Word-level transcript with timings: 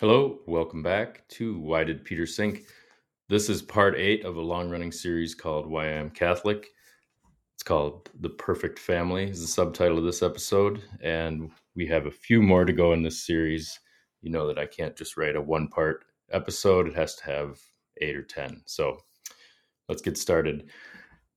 Hello, 0.00 0.38
welcome 0.46 0.80
back 0.80 1.26
to 1.26 1.58
Why 1.58 1.82
Did 1.82 2.04
Peter 2.04 2.24
Sink? 2.24 2.66
This 3.28 3.48
is 3.48 3.62
part 3.62 3.96
eight 3.96 4.24
of 4.24 4.36
a 4.36 4.40
long 4.40 4.70
running 4.70 4.92
series 4.92 5.34
called 5.34 5.68
Why 5.68 5.86
I 5.86 5.94
Am 5.94 6.08
Catholic. 6.08 6.68
It's 7.56 7.64
called 7.64 8.08
The 8.20 8.28
Perfect 8.28 8.78
Family, 8.78 9.24
is 9.24 9.40
the 9.40 9.48
subtitle 9.48 9.98
of 9.98 10.04
this 10.04 10.22
episode. 10.22 10.84
And 11.02 11.50
we 11.74 11.84
have 11.88 12.06
a 12.06 12.12
few 12.12 12.40
more 12.40 12.64
to 12.64 12.72
go 12.72 12.92
in 12.92 13.02
this 13.02 13.26
series. 13.26 13.76
You 14.22 14.30
know 14.30 14.46
that 14.46 14.56
I 14.56 14.66
can't 14.66 14.94
just 14.94 15.16
write 15.16 15.34
a 15.34 15.40
one 15.40 15.66
part 15.66 16.04
episode, 16.30 16.86
it 16.86 16.94
has 16.94 17.16
to 17.16 17.24
have 17.24 17.58
eight 18.00 18.14
or 18.14 18.22
10. 18.22 18.62
So 18.66 19.00
let's 19.88 20.00
get 20.00 20.16
started. 20.16 20.70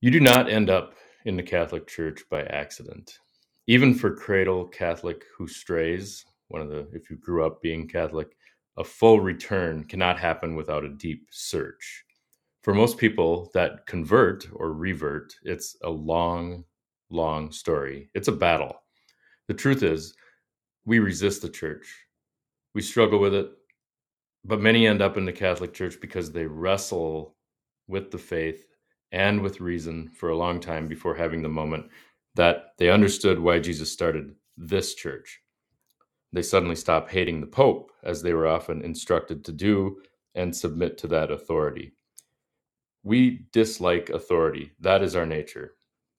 You 0.00 0.12
do 0.12 0.20
not 0.20 0.48
end 0.48 0.70
up 0.70 0.94
in 1.24 1.36
the 1.36 1.42
Catholic 1.42 1.88
Church 1.88 2.22
by 2.30 2.42
accident. 2.42 3.18
Even 3.66 3.92
for 3.92 4.14
cradle 4.14 4.68
Catholic 4.68 5.24
who 5.36 5.48
strays, 5.48 6.24
one 6.46 6.62
of 6.62 6.68
the, 6.68 6.86
if 6.92 7.10
you 7.10 7.16
grew 7.16 7.44
up 7.44 7.60
being 7.60 7.88
Catholic, 7.88 8.36
a 8.76 8.84
full 8.84 9.20
return 9.20 9.84
cannot 9.84 10.18
happen 10.18 10.54
without 10.54 10.84
a 10.84 10.88
deep 10.88 11.26
search. 11.30 12.04
For 12.62 12.74
most 12.74 12.96
people 12.96 13.50
that 13.54 13.86
convert 13.86 14.46
or 14.52 14.72
revert, 14.72 15.34
it's 15.42 15.76
a 15.82 15.90
long, 15.90 16.64
long 17.10 17.50
story. 17.50 18.08
It's 18.14 18.28
a 18.28 18.32
battle. 18.32 18.74
The 19.48 19.54
truth 19.54 19.82
is, 19.82 20.14
we 20.84 20.98
resist 20.98 21.42
the 21.42 21.48
church. 21.48 21.92
We 22.74 22.82
struggle 22.82 23.18
with 23.18 23.34
it, 23.34 23.50
but 24.44 24.60
many 24.60 24.86
end 24.86 25.02
up 25.02 25.16
in 25.16 25.24
the 25.24 25.32
Catholic 25.32 25.74
Church 25.74 26.00
because 26.00 26.32
they 26.32 26.46
wrestle 26.46 27.36
with 27.88 28.10
the 28.10 28.18
faith 28.18 28.64
and 29.10 29.42
with 29.42 29.60
reason 29.60 30.08
for 30.08 30.30
a 30.30 30.36
long 30.36 30.58
time 30.58 30.88
before 30.88 31.14
having 31.14 31.42
the 31.42 31.48
moment 31.48 31.86
that 32.34 32.72
they 32.78 32.90
understood 32.90 33.38
why 33.38 33.58
Jesus 33.58 33.92
started 33.92 34.34
this 34.56 34.94
church 34.94 35.40
they 36.32 36.42
suddenly 36.42 36.76
stop 36.76 37.10
hating 37.10 37.40
the 37.40 37.46
Pope, 37.46 37.92
as 38.02 38.22
they 38.22 38.32
were 38.32 38.46
often 38.46 38.82
instructed 38.82 39.44
to 39.44 39.52
do, 39.52 40.00
and 40.34 40.54
submit 40.56 40.96
to 40.98 41.06
that 41.08 41.30
authority. 41.30 41.92
We 43.02 43.46
dislike 43.52 44.10
authority. 44.10 44.72
That 44.80 45.02
is 45.02 45.16
our 45.16 45.26
nature. 45.26 45.74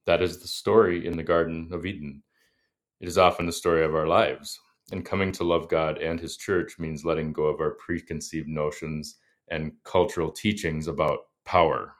That 0.05 0.21
is 0.21 0.39
the 0.39 0.47
story 0.47 1.07
in 1.07 1.17
the 1.17 1.23
Garden 1.23 1.69
of 1.71 1.85
Eden. 1.85 2.23
It 2.99 3.07
is 3.07 3.17
often 3.17 3.45
the 3.45 3.51
story 3.51 3.83
of 3.83 3.95
our 3.95 4.07
lives. 4.07 4.59
And 4.91 5.05
coming 5.05 5.31
to 5.33 5.43
love 5.43 5.69
God 5.69 5.97
and 5.97 6.19
His 6.19 6.37
church 6.37 6.77
means 6.77 7.05
letting 7.05 7.33
go 7.33 7.45
of 7.45 7.61
our 7.61 7.71
preconceived 7.71 8.49
notions 8.49 9.15
and 9.47 9.71
cultural 9.83 10.29
teachings 10.29 10.87
about 10.87 11.19
power. 11.45 11.95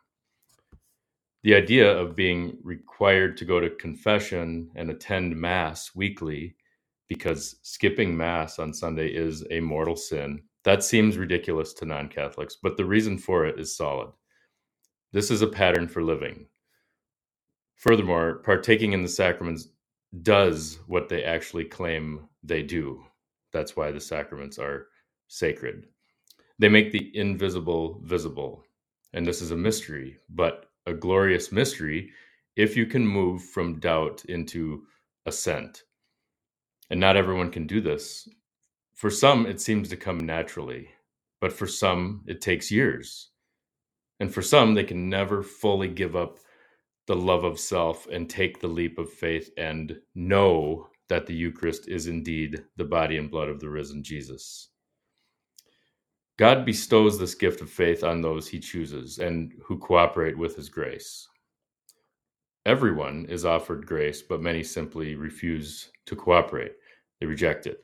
The 1.43 1.55
idea 1.55 1.91
of 1.97 2.15
being 2.15 2.57
required 2.61 3.37
to 3.37 3.45
go 3.45 3.59
to 3.59 3.69
confession 3.69 4.69
and 4.75 4.89
attend 4.89 5.35
Mass 5.35 5.91
weekly 5.95 6.55
because 7.13 7.57
skipping 7.61 8.17
Mass 8.17 8.57
on 8.57 8.73
Sunday 8.73 9.07
is 9.07 9.45
a 9.51 9.59
mortal 9.59 9.95
sin. 9.95 10.41
That 10.63 10.83
seems 10.83 11.15
ridiculous 11.15 11.71
to 11.75 11.85
non 11.85 12.09
Catholics, 12.09 12.57
but 12.61 12.75
the 12.75 12.85
reason 12.85 13.19
for 13.19 13.45
it 13.45 13.59
is 13.59 13.77
solid. 13.77 14.09
This 15.11 15.29
is 15.29 15.43
a 15.43 15.47
pattern 15.47 15.87
for 15.87 16.01
living. 16.01 16.47
Furthermore, 17.75 18.41
partaking 18.43 18.93
in 18.93 19.03
the 19.03 19.07
sacraments 19.07 19.67
does 20.23 20.79
what 20.87 21.07
they 21.07 21.23
actually 21.23 21.65
claim 21.65 22.27
they 22.41 22.63
do. 22.63 23.03
That's 23.51 23.75
why 23.75 23.91
the 23.91 23.99
sacraments 23.99 24.57
are 24.57 24.87
sacred. 25.27 25.85
They 26.57 26.69
make 26.69 26.91
the 26.91 27.15
invisible 27.15 28.01
visible. 28.03 28.63
And 29.13 29.23
this 29.23 29.39
is 29.39 29.51
a 29.51 29.55
mystery, 29.55 30.17
but 30.29 30.65
a 30.87 30.93
glorious 30.93 31.51
mystery 31.51 32.09
if 32.55 32.75
you 32.75 32.87
can 32.87 33.05
move 33.05 33.43
from 33.43 33.79
doubt 33.79 34.25
into 34.25 34.83
assent 35.27 35.83
and 36.89 36.99
not 36.99 37.17
everyone 37.17 37.51
can 37.51 37.67
do 37.67 37.81
this. 37.81 38.27
For 38.93 39.09
some, 39.09 39.45
it 39.45 39.59
seems 39.59 39.89
to 39.89 39.97
come 39.97 40.19
naturally, 40.19 40.89
but 41.41 41.53
for 41.53 41.67
some, 41.67 42.23
it 42.27 42.41
takes 42.41 42.71
years. 42.71 43.29
And 44.19 44.33
for 44.33 44.41
some, 44.41 44.73
they 44.73 44.83
can 44.83 45.09
never 45.09 45.43
fully 45.43 45.87
give 45.87 46.15
up 46.15 46.39
the 47.07 47.15
love 47.15 47.43
of 47.43 47.59
self 47.59 48.07
and 48.07 48.29
take 48.29 48.59
the 48.59 48.67
leap 48.67 48.97
of 48.97 49.11
faith 49.11 49.49
and 49.57 49.99
know 50.15 50.87
that 51.09 51.25
the 51.25 51.33
Eucharist 51.33 51.87
is 51.87 52.07
indeed 52.07 52.63
the 52.77 52.85
body 52.85 53.17
and 53.17 53.29
blood 53.29 53.49
of 53.49 53.59
the 53.59 53.69
risen 53.69 54.03
Jesus. 54.03 54.69
God 56.37 56.65
bestows 56.65 57.19
this 57.19 57.35
gift 57.35 57.61
of 57.61 57.69
faith 57.69 58.03
on 58.03 58.21
those 58.21 58.47
he 58.47 58.59
chooses 58.59 59.19
and 59.19 59.53
who 59.63 59.77
cooperate 59.77 60.37
with 60.37 60.55
his 60.55 60.69
grace. 60.69 61.27
Everyone 62.65 63.25
is 63.27 63.45
offered 63.45 63.85
grace, 63.85 64.21
but 64.21 64.41
many 64.41 64.63
simply 64.63 65.15
refuse 65.15 65.91
to 66.05 66.15
cooperate. 66.15 66.73
They 67.19 67.25
reject 67.25 67.67
it. 67.67 67.83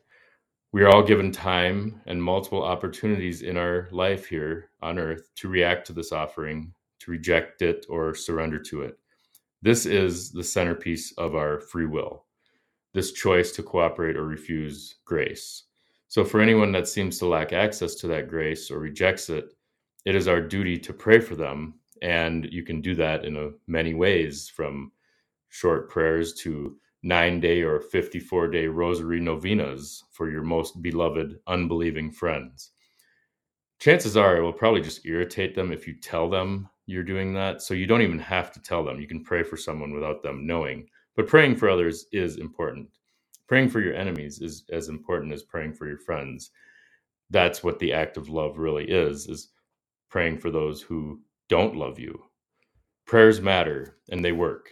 We 0.72 0.84
are 0.84 0.90
all 0.90 1.03
given 1.03 1.31
time 1.31 2.01
and 2.06 2.22
multiple 2.22 2.63
opportunities 2.63 3.41
in 3.41 3.57
our 3.57 3.89
life 3.91 4.28
here 4.28 4.69
on 4.81 5.00
earth 5.00 5.29
to 5.35 5.50
react 5.50 5.88
to 5.88 5.94
this 5.94 6.12
offering, 6.12 6.73
to 7.00 7.12
reject 7.12 7.62
it, 7.62 7.85
or 7.89 8.16
surrender 8.16 8.59
to 8.59 8.84
it. 8.84 9.00
This 9.62 9.85
is 9.85 10.31
the 10.31 10.44
centerpiece 10.44 11.12
of 11.18 11.35
our 11.35 11.59
free 11.59 11.85
will 11.85 12.25
this 12.94 13.12
choice 13.12 13.51
to 13.51 13.63
cooperate 13.63 14.16
or 14.16 14.25
refuse 14.25 14.95
grace. 15.06 15.63
So, 16.07 16.23
for 16.25 16.41
anyone 16.41 16.72
that 16.72 16.88
seems 16.88 17.19
to 17.19 17.28
lack 17.28 17.53
access 17.53 17.95
to 17.95 18.07
that 18.07 18.29
grace 18.29 18.72
or 18.72 18.79
rejects 18.79 19.29
it, 19.29 19.53
it 20.06 20.16
is 20.16 20.28
our 20.28 20.41
duty 20.41 20.78
to 20.79 20.94
pray 20.94 21.19
for 21.19 21.35
them. 21.35 21.75
And 22.02 22.48
you 22.52 22.64
can 22.64 22.82
do 22.82 22.96
that 22.96 23.26
in 23.26 23.38
a, 23.38 23.50
many 23.68 23.94
ways 23.94 24.50
from 24.50 24.92
short 25.50 25.90
prayers 25.90 26.34
to 26.36 26.78
nine 27.04 27.40
day 27.40 27.62
or 27.62 27.80
54 27.80 28.48
day 28.50 28.68
rosary 28.68 29.20
novenas 29.20 30.04
for 30.12 30.30
your 30.30 30.44
most 30.44 30.82
beloved 30.82 31.40
unbelieving 31.48 32.12
friends. 32.12 32.72
Chances 33.80 34.18
are 34.18 34.38
it 34.38 34.42
will 34.42 34.54
probably 34.54 34.82
just 34.82 35.06
irritate 35.06 35.56
them 35.56 35.72
if 35.72 35.88
you 35.88 35.94
tell 35.94 36.30
them 36.30 36.70
you're 36.86 37.04
doing 37.04 37.34
that. 37.34 37.62
So 37.62 37.74
you 37.74 37.86
don't 37.86 38.02
even 38.02 38.20
have 38.20 38.52
to 38.54 38.62
tell 38.62 38.84
them. 38.84 39.00
You 39.00 39.08
can 39.08 39.24
pray 39.24 39.44
for 39.44 39.56
someone 39.58 39.94
without 39.94 40.22
them 40.22 40.46
knowing. 40.46 40.88
But 41.16 41.28
praying 41.28 41.56
for 41.56 41.70
others 41.70 42.06
is 42.12 42.38
important. 42.38 42.90
Praying 43.48 43.70
for 43.70 43.80
your 43.80 43.94
enemies 43.96 44.42
is 44.42 44.66
as 44.72 44.90
important 44.90 45.31
as 45.34 45.44
praying 45.44 45.74
for 45.74 45.88
your 45.88 45.98
friends. 45.98 46.52
That's 47.30 47.64
what 47.64 47.80
the 47.80 47.94
act 47.94 48.18
of 48.18 48.30
love 48.30 48.58
really 48.58 48.90
is, 48.90 49.28
is 49.28 49.50
praying 50.10 50.40
for 50.40 50.52
those 50.52 50.81
who 50.81 51.22
don't 51.50 51.76
love 51.76 52.00
you. 52.00 52.24
Prayers 53.06 53.42
matter 53.42 53.98
and 54.10 54.24
they 54.24 54.32
work. 54.32 54.70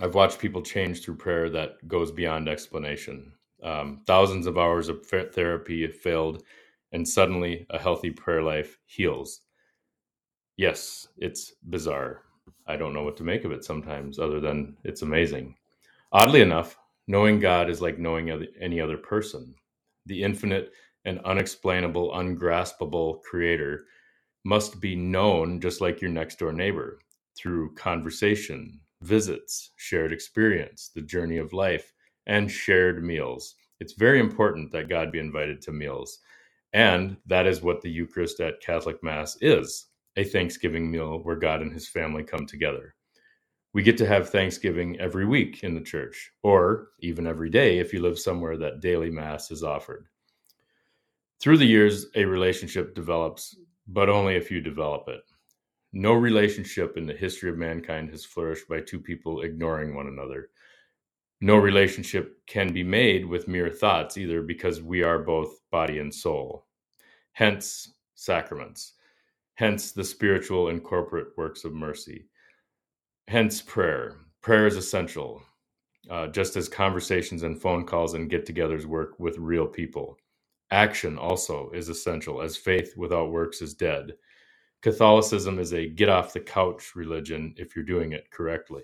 I've 0.00 0.14
watched 0.14 0.38
people 0.38 0.62
change 0.62 1.02
through 1.02 1.16
prayer 1.16 1.50
that 1.50 1.88
goes 1.88 2.12
beyond 2.12 2.48
explanation. 2.48 3.32
Um, 3.62 4.02
thousands 4.06 4.46
of 4.46 4.56
hours 4.56 4.88
of 4.88 5.04
therapy 5.06 5.86
failed, 5.88 6.44
and 6.92 7.06
suddenly 7.06 7.66
a 7.70 7.78
healthy 7.78 8.10
prayer 8.10 8.42
life 8.42 8.78
heals. 8.86 9.40
Yes, 10.56 11.08
it's 11.16 11.54
bizarre. 11.68 12.22
I 12.66 12.76
don't 12.76 12.94
know 12.94 13.02
what 13.02 13.16
to 13.16 13.24
make 13.24 13.44
of 13.44 13.52
it 13.52 13.64
sometimes, 13.64 14.18
other 14.18 14.38
than 14.38 14.76
it's 14.84 15.02
amazing. 15.02 15.56
Oddly 16.12 16.40
enough, 16.42 16.78
knowing 17.08 17.40
God 17.40 17.68
is 17.68 17.80
like 17.80 17.98
knowing 17.98 18.30
any 18.60 18.80
other 18.80 18.96
person. 18.96 19.54
The 20.06 20.22
infinite 20.22 20.70
and 21.04 21.20
unexplainable, 21.24 22.14
ungraspable 22.14 23.16
creator 23.28 23.86
must 24.44 24.80
be 24.80 24.96
known 24.96 25.60
just 25.60 25.80
like 25.80 26.00
your 26.00 26.10
next 26.10 26.38
door 26.38 26.52
neighbor 26.52 27.00
through 27.36 27.74
conversation, 27.74 28.80
visits, 29.02 29.72
shared 29.76 30.12
experience, 30.12 30.90
the 30.94 31.02
journey 31.02 31.36
of 31.38 31.52
life, 31.52 31.92
and 32.26 32.50
shared 32.50 33.04
meals. 33.04 33.54
It's 33.80 33.92
very 33.92 34.20
important 34.20 34.72
that 34.72 34.88
God 34.88 35.12
be 35.12 35.18
invited 35.18 35.62
to 35.62 35.72
meals. 35.72 36.18
And 36.72 37.16
that 37.26 37.46
is 37.46 37.62
what 37.62 37.80
the 37.80 37.90
Eucharist 37.90 38.40
at 38.40 38.60
Catholic 38.60 39.02
Mass 39.02 39.36
is 39.40 39.86
a 40.16 40.24
Thanksgiving 40.24 40.90
meal 40.90 41.20
where 41.22 41.36
God 41.36 41.62
and 41.62 41.72
his 41.72 41.88
family 41.88 42.24
come 42.24 42.44
together. 42.44 42.94
We 43.72 43.82
get 43.84 43.96
to 43.98 44.06
have 44.06 44.30
Thanksgiving 44.30 44.98
every 44.98 45.26
week 45.26 45.62
in 45.62 45.74
the 45.74 45.80
church, 45.80 46.32
or 46.42 46.88
even 47.00 47.26
every 47.26 47.50
day 47.50 47.78
if 47.78 47.92
you 47.92 48.02
live 48.02 48.18
somewhere 48.18 48.56
that 48.56 48.80
daily 48.80 49.10
Mass 49.10 49.52
is 49.52 49.62
offered. 49.62 50.08
Through 51.40 51.58
the 51.58 51.66
years, 51.66 52.06
a 52.16 52.24
relationship 52.24 52.96
develops, 52.96 53.54
but 53.88 54.08
only 54.08 54.36
if 54.36 54.50
you 54.50 54.60
develop 54.60 55.08
it. 55.08 55.22
No 55.92 56.12
relationship 56.12 56.96
in 56.98 57.06
the 57.06 57.14
history 57.14 57.48
of 57.48 57.56
mankind 57.56 58.10
has 58.10 58.24
flourished 58.24 58.68
by 58.68 58.80
two 58.80 59.00
people 59.00 59.40
ignoring 59.40 59.94
one 59.94 60.06
another. 60.06 60.50
No 61.40 61.56
relationship 61.56 62.36
can 62.46 62.72
be 62.72 62.84
made 62.84 63.24
with 63.24 63.48
mere 63.48 63.70
thoughts 63.70 64.18
either 64.18 64.42
because 64.42 64.82
we 64.82 65.02
are 65.02 65.20
both 65.20 65.60
body 65.70 65.98
and 65.98 66.14
soul. 66.14 66.66
Hence, 67.32 67.94
sacraments. 68.14 68.94
Hence, 69.54 69.92
the 69.92 70.04
spiritual 70.04 70.68
and 70.68 70.84
corporate 70.84 71.28
works 71.36 71.64
of 71.64 71.72
mercy. 71.72 72.26
Hence, 73.28 73.62
prayer. 73.62 74.16
Prayer 74.42 74.66
is 74.66 74.76
essential, 74.76 75.42
uh, 76.10 76.26
just 76.26 76.56
as 76.56 76.68
conversations 76.68 77.44
and 77.44 77.60
phone 77.60 77.86
calls 77.86 78.14
and 78.14 78.30
get 78.30 78.46
togethers 78.46 78.84
work 78.84 79.18
with 79.18 79.38
real 79.38 79.66
people. 79.66 80.18
Action 80.70 81.16
also 81.16 81.70
is 81.70 81.88
essential, 81.88 82.42
as 82.42 82.56
faith 82.56 82.94
without 82.96 83.30
works 83.30 83.62
is 83.62 83.74
dead. 83.74 84.12
Catholicism 84.82 85.58
is 85.58 85.72
a 85.72 85.88
get 85.88 86.08
off 86.08 86.32
the 86.32 86.40
couch 86.40 86.94
religion 86.94 87.54
if 87.56 87.74
you're 87.74 87.84
doing 87.84 88.12
it 88.12 88.30
correctly. 88.30 88.82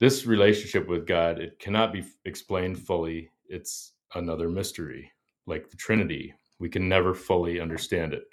This 0.00 0.26
relationship 0.26 0.88
with 0.88 1.06
God, 1.06 1.40
it 1.40 1.58
cannot 1.58 1.92
be 1.92 2.04
explained 2.24 2.78
fully. 2.78 3.30
It's 3.46 3.92
another 4.14 4.48
mystery, 4.48 5.12
like 5.46 5.68
the 5.70 5.76
Trinity, 5.76 6.34
We 6.58 6.68
can 6.68 6.88
never 6.88 7.14
fully 7.14 7.60
understand 7.60 8.12
it. 8.12 8.24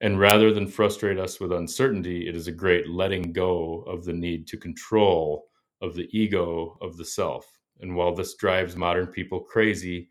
And 0.00 0.18
rather 0.18 0.52
than 0.52 0.66
frustrate 0.66 1.18
us 1.18 1.40
with 1.40 1.52
uncertainty, 1.52 2.26
it 2.26 2.34
is 2.34 2.46
a 2.46 2.52
great 2.52 2.88
letting 2.88 3.32
go 3.32 3.82
of 3.86 4.04
the 4.04 4.14
need 4.14 4.46
to 4.48 4.56
control, 4.56 5.48
of 5.82 5.94
the 5.94 6.08
ego, 6.18 6.78
of 6.80 6.96
the 6.96 7.04
self. 7.04 7.46
And 7.80 7.94
while 7.94 8.14
this 8.14 8.34
drives 8.34 8.76
modern 8.76 9.08
people 9.08 9.40
crazy, 9.40 10.08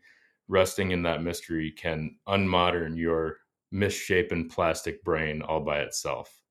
resting 0.50 0.90
in 0.90 1.02
that 1.04 1.22
mystery 1.22 1.70
can 1.70 2.16
unmodern 2.26 2.98
your 2.98 3.36
misshapen 3.70 4.48
plastic 4.48 5.02
brain 5.04 5.42
all 5.42 5.60
by 5.60 5.78
itself. 5.78 6.42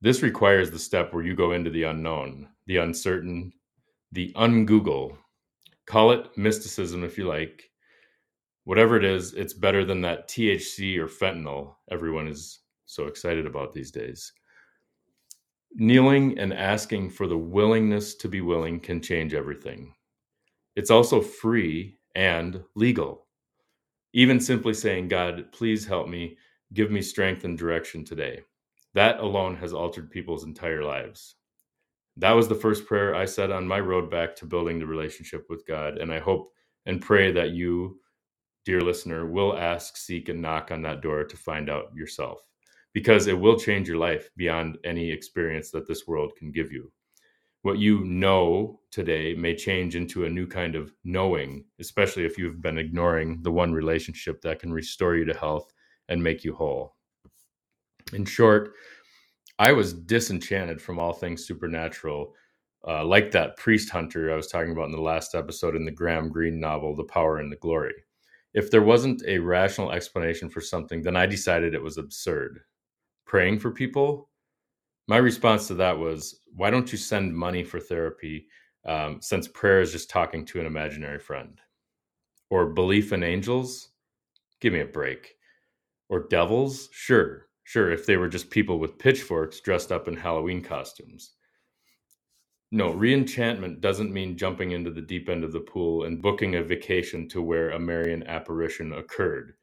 This 0.00 0.22
requires 0.22 0.70
the 0.70 0.78
step 0.78 1.12
where 1.12 1.24
you 1.24 1.34
go 1.34 1.52
into 1.52 1.70
the 1.70 1.82
unknown, 1.82 2.48
the 2.66 2.76
uncertain, 2.76 3.52
the 4.12 4.32
ungoogle. 4.36 5.16
Call 5.86 6.12
it 6.12 6.38
mysticism 6.38 7.02
if 7.02 7.18
you 7.18 7.26
like, 7.26 7.68
whatever 8.62 8.96
it 8.96 9.04
is, 9.04 9.34
it's 9.34 9.54
better 9.54 9.84
than 9.84 10.00
that 10.02 10.28
THC 10.28 10.96
or 10.96 11.08
fentanyl 11.08 11.74
everyone 11.90 12.28
is 12.28 12.60
so 12.86 13.06
excited 13.06 13.44
about 13.44 13.72
these 13.72 13.90
days. 13.90 14.32
Kneeling 15.72 16.38
and 16.38 16.54
asking 16.54 17.10
for 17.10 17.26
the 17.26 17.36
willingness 17.36 18.14
to 18.14 18.28
be 18.28 18.40
willing 18.40 18.78
can 18.78 19.02
change 19.02 19.34
everything. 19.34 19.92
It's 20.76 20.90
also 20.92 21.20
free 21.20 21.98
and 22.14 22.62
legal. 22.74 23.26
Even 24.12 24.40
simply 24.40 24.74
saying, 24.74 25.08
God, 25.08 25.50
please 25.52 25.84
help 25.84 26.08
me, 26.08 26.36
give 26.72 26.90
me 26.90 27.02
strength 27.02 27.44
and 27.44 27.58
direction 27.58 28.04
today. 28.04 28.42
That 28.94 29.18
alone 29.20 29.56
has 29.56 29.72
altered 29.72 30.10
people's 30.10 30.44
entire 30.44 30.84
lives. 30.84 31.36
That 32.16 32.32
was 32.32 32.46
the 32.46 32.54
first 32.54 32.86
prayer 32.86 33.14
I 33.14 33.24
said 33.24 33.50
on 33.50 33.66
my 33.66 33.80
road 33.80 34.10
back 34.10 34.36
to 34.36 34.46
building 34.46 34.78
the 34.78 34.86
relationship 34.86 35.46
with 35.50 35.66
God. 35.66 35.98
And 35.98 36.12
I 36.12 36.20
hope 36.20 36.52
and 36.86 37.00
pray 37.00 37.32
that 37.32 37.50
you 37.50 37.98
dear 38.64 38.80
listener, 38.80 39.26
will 39.26 39.56
ask, 39.56 39.96
seek, 39.96 40.28
and 40.28 40.40
knock 40.40 40.70
on 40.70 40.82
that 40.82 41.02
door 41.02 41.24
to 41.24 41.36
find 41.36 41.68
out 41.68 41.94
yourself 41.94 42.40
because 42.92 43.26
it 43.26 43.38
will 43.38 43.58
change 43.58 43.88
your 43.88 43.98
life 43.98 44.30
beyond 44.36 44.78
any 44.84 45.10
experience 45.10 45.70
that 45.70 45.86
this 45.86 46.06
world 46.06 46.32
can 46.36 46.50
give 46.50 46.72
you. 46.72 46.90
What 47.64 47.78
you 47.78 48.04
know 48.04 48.80
today 48.90 49.34
may 49.34 49.54
change 49.54 49.96
into 49.96 50.24
a 50.24 50.30
new 50.30 50.46
kind 50.46 50.76
of 50.76 50.92
knowing, 51.02 51.64
especially 51.80 52.24
if 52.24 52.38
you've 52.38 52.62
been 52.62 52.78
ignoring 52.78 53.42
the 53.42 53.50
one 53.50 53.72
relationship 53.72 54.40
that 54.42 54.60
can 54.60 54.72
restore 54.72 55.16
you 55.16 55.24
to 55.24 55.34
health 55.34 55.72
and 56.08 56.22
make 56.22 56.44
you 56.44 56.54
whole. 56.54 56.94
In 58.12 58.24
short, 58.24 58.74
I 59.58 59.72
was 59.72 59.92
disenchanted 59.92 60.80
from 60.80 60.98
all 60.98 61.12
things 61.12 61.46
supernatural, 61.46 62.34
uh, 62.86 63.04
like 63.04 63.30
that 63.32 63.56
priest 63.56 63.90
hunter 63.90 64.32
I 64.32 64.36
was 64.36 64.48
talking 64.48 64.72
about 64.72 64.86
in 64.86 64.92
the 64.92 65.00
last 65.00 65.34
episode 65.34 65.74
in 65.74 65.84
the 65.84 65.90
Graham 65.90 66.28
Greene 66.28 66.60
novel, 66.60 66.94
The 66.94 67.04
Power 67.04 67.38
and 67.38 67.50
the 67.50 67.56
Glory 67.56 67.94
if 68.54 68.70
there 68.70 68.82
wasn't 68.82 69.22
a 69.26 69.38
rational 69.38 69.90
explanation 69.90 70.48
for 70.48 70.60
something, 70.60 71.02
then 71.02 71.16
I 71.16 71.26
decided 71.26 71.74
it 71.74 71.82
was 71.82 71.98
absurd. 71.98 72.60
Praying 73.26 73.58
for 73.58 73.72
people, 73.72 74.30
my 75.06 75.18
response 75.18 75.68
to 75.68 75.74
that 75.74 75.98
was, 75.98 76.40
why 76.54 76.70
don't 76.70 76.90
you 76.90 76.98
send 76.98 77.36
money 77.36 77.62
for 77.62 77.78
therapy 77.78 78.46
um, 78.86 79.18
since 79.20 79.48
prayer 79.48 79.80
is 79.80 79.92
just 79.92 80.08
talking 80.08 80.44
to 80.46 80.60
an 80.60 80.66
imaginary 80.66 81.18
friend? 81.18 81.60
Or 82.50 82.66
belief 82.66 83.12
in 83.12 83.22
angels? 83.22 83.90
Give 84.60 84.72
me 84.72 84.80
a 84.80 84.86
break. 84.86 85.34
Or 86.08 86.28
devils? 86.28 86.88
Sure, 86.92 87.48
sure, 87.64 87.90
if 87.90 88.06
they 88.06 88.16
were 88.16 88.28
just 88.28 88.50
people 88.50 88.78
with 88.78 88.98
pitchforks 88.98 89.60
dressed 89.60 89.92
up 89.92 90.08
in 90.08 90.16
Halloween 90.16 90.62
costumes. 90.62 91.32
No, 92.70 92.92
reenchantment 92.92 93.80
doesn't 93.80 94.12
mean 94.12 94.36
jumping 94.36 94.72
into 94.72 94.90
the 94.90 95.02
deep 95.02 95.28
end 95.28 95.44
of 95.44 95.52
the 95.52 95.60
pool 95.60 96.04
and 96.04 96.22
booking 96.22 96.56
a 96.56 96.62
vacation 96.62 97.28
to 97.28 97.42
where 97.42 97.70
a 97.70 97.78
Marian 97.78 98.26
apparition 98.26 98.94
occurred. 98.94 99.54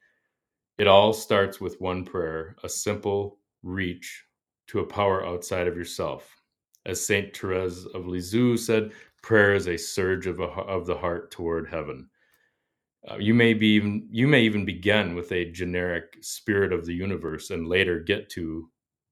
It 0.77 0.87
all 0.87 1.13
starts 1.13 1.59
with 1.59 1.81
one 1.81 2.05
prayer, 2.05 2.55
a 2.63 2.69
simple 2.69 3.39
reach 3.63 4.23
to 4.71 4.79
a 4.79 4.85
power 4.85 5.25
outside 5.25 5.67
of 5.67 5.75
yourself. 5.75 6.33
As 6.85 7.05
Saint 7.05 7.35
Therese 7.35 7.85
of 7.93 8.07
Lisieux 8.07 8.55
said, 8.55 8.91
prayer 9.21 9.53
is 9.53 9.67
a 9.67 9.77
surge 9.77 10.27
of, 10.27 10.39
a, 10.39 10.45
of 10.45 10.85
the 10.85 10.97
heart 10.97 11.29
toward 11.29 11.69
heaven. 11.69 12.09
Uh, 13.09 13.17
you 13.17 13.33
may 13.33 13.53
be 13.53 13.67
even 13.67 14.07
you 14.11 14.27
may 14.27 14.41
even 14.41 14.63
begin 14.63 15.13
with 15.13 15.31
a 15.31 15.51
generic 15.51 16.17
spirit 16.21 16.71
of 16.71 16.85
the 16.85 16.93
universe 16.93 17.49
and 17.49 17.67
later 17.67 17.99
get 17.99 18.29
to 18.29 18.69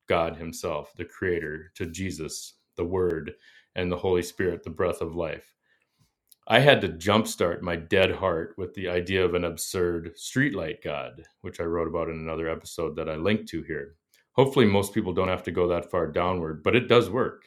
God 0.08 0.38
himself, 0.38 0.94
the 0.96 1.06
creator, 1.06 1.72
to 1.76 1.88
Jesus, 1.88 2.54
the 2.78 2.86
word, 2.86 3.34
and 3.76 3.92
the 3.92 3.98
Holy 3.98 4.24
Spirit, 4.24 4.64
the 4.64 4.70
breath 4.70 5.02
of 5.02 5.16
life. 5.16 5.54
I 6.48 6.60
had 6.60 6.82
to 6.82 6.90
jumpstart 6.90 7.62
my 7.62 7.76
dead 7.76 8.12
heart 8.12 8.56
with 8.58 8.74
the 8.76 8.88
idea 8.88 9.26
of 9.26 9.34
an 9.34 9.44
absurd 9.44 10.16
streetlight 10.16 10.84
God, 10.84 11.24
which 11.42 11.60
I 11.60 11.64
wrote 11.64 11.88
about 11.88 12.10
in 12.10 12.16
another 12.16 12.48
episode 12.48 12.96
that 12.96 13.10
I 13.10 13.16
linked 13.16 13.50
to 13.50 13.62
here. 13.64 13.96
Hopefully, 14.40 14.66
most 14.66 14.94
people 14.94 15.12
don't 15.12 15.28
have 15.28 15.44
to 15.44 15.52
go 15.52 15.68
that 15.68 15.92
far 15.92 16.08
downward, 16.08 16.64
but 16.64 16.74
it 16.74 16.88
does 16.88 17.10
work. 17.10 17.44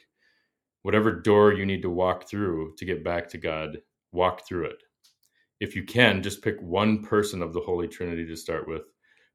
Whatever 0.82 1.10
door 1.10 1.54
you 1.54 1.64
need 1.64 1.80
to 1.80 1.88
walk 1.88 2.28
through 2.28 2.74
to 2.76 2.84
get 2.84 3.02
back 3.02 3.30
to 3.30 3.38
God, 3.38 3.78
walk 4.12 4.46
through 4.46 4.66
it. 4.66 4.82
If 5.58 5.74
you 5.74 5.84
can, 5.84 6.22
just 6.22 6.42
pick 6.42 6.60
one 6.60 7.02
person 7.02 7.40
of 7.40 7.54
the 7.54 7.62
Holy 7.62 7.88
Trinity 7.88 8.26
to 8.26 8.36
start 8.36 8.68
with, 8.68 8.82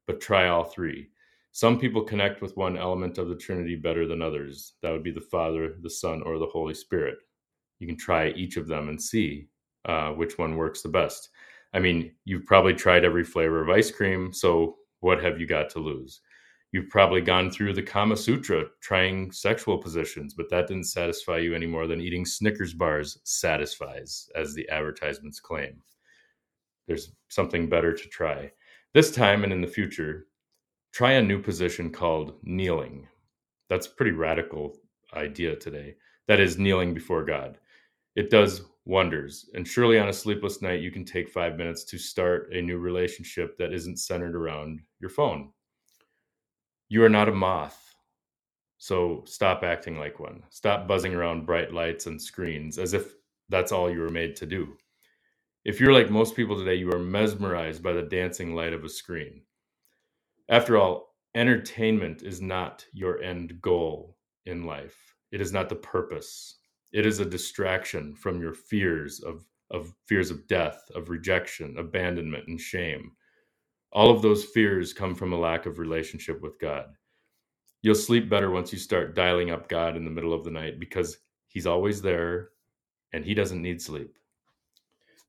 but 0.06 0.20
try 0.20 0.46
all 0.46 0.62
three. 0.62 1.08
Some 1.50 1.80
people 1.80 2.04
connect 2.04 2.42
with 2.42 2.56
one 2.56 2.78
element 2.78 3.18
of 3.18 3.28
the 3.28 3.34
Trinity 3.34 3.74
better 3.74 4.06
than 4.06 4.22
others. 4.22 4.74
That 4.82 4.92
would 4.92 5.02
be 5.02 5.10
the 5.10 5.20
Father, 5.20 5.74
the 5.82 5.90
Son, 5.90 6.22
or 6.22 6.38
the 6.38 6.46
Holy 6.46 6.74
Spirit. 6.74 7.18
You 7.80 7.88
can 7.88 7.98
try 7.98 8.28
each 8.28 8.56
of 8.56 8.68
them 8.68 8.88
and 8.88 9.02
see 9.02 9.48
uh, 9.84 10.10
which 10.10 10.38
one 10.38 10.54
works 10.54 10.82
the 10.82 10.90
best. 10.90 11.30
I 11.74 11.80
mean, 11.80 12.12
you've 12.24 12.46
probably 12.46 12.74
tried 12.74 13.04
every 13.04 13.24
flavor 13.24 13.60
of 13.60 13.68
ice 13.68 13.90
cream, 13.90 14.32
so 14.32 14.76
what 15.00 15.20
have 15.24 15.40
you 15.40 15.48
got 15.48 15.70
to 15.70 15.80
lose? 15.80 16.20
You've 16.70 16.90
probably 16.90 17.22
gone 17.22 17.50
through 17.50 17.72
the 17.72 17.82
Kama 17.82 18.16
Sutra 18.16 18.66
trying 18.82 19.32
sexual 19.32 19.78
positions, 19.78 20.34
but 20.34 20.50
that 20.50 20.68
didn't 20.68 20.84
satisfy 20.84 21.38
you 21.38 21.54
any 21.54 21.66
more 21.66 21.86
than 21.86 22.00
eating 22.00 22.26
Snickers 22.26 22.74
bars 22.74 23.18
satisfies, 23.24 24.28
as 24.34 24.54
the 24.54 24.68
advertisements 24.68 25.40
claim. 25.40 25.80
There's 26.86 27.12
something 27.28 27.68
better 27.68 27.94
to 27.94 28.08
try. 28.08 28.52
This 28.92 29.10
time 29.10 29.44
and 29.44 29.52
in 29.52 29.62
the 29.62 29.66
future, 29.66 30.26
try 30.92 31.12
a 31.12 31.22
new 31.22 31.40
position 31.40 31.90
called 31.90 32.34
kneeling. 32.42 33.08
That's 33.70 33.86
a 33.86 33.90
pretty 33.90 34.12
radical 34.12 34.76
idea 35.14 35.56
today. 35.56 35.96
That 36.26 36.40
is 36.40 36.58
kneeling 36.58 36.92
before 36.92 37.24
God. 37.24 37.58
It 38.14 38.28
does 38.28 38.62
wonders. 38.84 39.48
And 39.54 39.66
surely 39.66 39.98
on 39.98 40.08
a 40.08 40.12
sleepless 40.12 40.60
night, 40.60 40.80
you 40.80 40.90
can 40.90 41.04
take 41.04 41.30
five 41.30 41.56
minutes 41.56 41.84
to 41.84 41.98
start 41.98 42.52
a 42.52 42.60
new 42.60 42.78
relationship 42.78 43.56
that 43.56 43.72
isn't 43.72 43.98
centered 43.98 44.34
around 44.34 44.80
your 45.00 45.10
phone. 45.10 45.50
You 46.88 47.04
are 47.04 47.10
not 47.10 47.28
a 47.28 47.32
moth. 47.32 47.94
So 48.78 49.24
stop 49.26 49.62
acting 49.62 49.98
like 49.98 50.20
one. 50.20 50.42
Stop 50.50 50.88
buzzing 50.88 51.14
around 51.14 51.46
bright 51.46 51.72
lights 51.72 52.06
and 52.06 52.20
screens 52.20 52.78
as 52.78 52.94
if 52.94 53.14
that's 53.48 53.72
all 53.72 53.90
you 53.90 54.00
were 54.00 54.08
made 54.08 54.36
to 54.36 54.46
do. 54.46 54.76
If 55.64 55.80
you're 55.80 55.92
like 55.92 56.10
most 56.10 56.36
people 56.36 56.56
today, 56.56 56.76
you 56.76 56.90
are 56.92 56.98
mesmerized 56.98 57.82
by 57.82 57.92
the 57.92 58.02
dancing 58.02 58.54
light 58.54 58.72
of 58.72 58.84
a 58.84 58.88
screen. 58.88 59.42
After 60.48 60.78
all, 60.78 61.14
entertainment 61.34 62.22
is 62.22 62.40
not 62.40 62.86
your 62.92 63.22
end 63.22 63.60
goal 63.60 64.16
in 64.46 64.64
life. 64.64 64.96
It 65.30 65.40
is 65.42 65.52
not 65.52 65.68
the 65.68 65.76
purpose. 65.76 66.58
It 66.92 67.04
is 67.04 67.20
a 67.20 67.24
distraction 67.26 68.14
from 68.14 68.40
your 68.40 68.54
fears 68.54 69.20
of, 69.20 69.44
of 69.70 69.92
fears 70.06 70.30
of 70.30 70.46
death, 70.46 70.80
of 70.94 71.10
rejection, 71.10 71.76
abandonment, 71.78 72.48
and 72.48 72.58
shame. 72.58 73.12
All 73.92 74.10
of 74.10 74.22
those 74.22 74.44
fears 74.44 74.92
come 74.92 75.14
from 75.14 75.32
a 75.32 75.38
lack 75.38 75.66
of 75.66 75.78
relationship 75.78 76.40
with 76.40 76.58
God. 76.58 76.86
You'll 77.82 77.94
sleep 77.94 78.28
better 78.28 78.50
once 78.50 78.72
you 78.72 78.78
start 78.78 79.14
dialing 79.14 79.50
up 79.50 79.68
God 79.68 79.96
in 79.96 80.04
the 80.04 80.10
middle 80.10 80.34
of 80.34 80.44
the 80.44 80.50
night 80.50 80.78
because 80.80 81.18
He's 81.48 81.66
always 81.66 82.02
there 82.02 82.50
and 83.12 83.24
He 83.24 83.34
doesn't 83.34 83.62
need 83.62 83.80
sleep. 83.80 84.18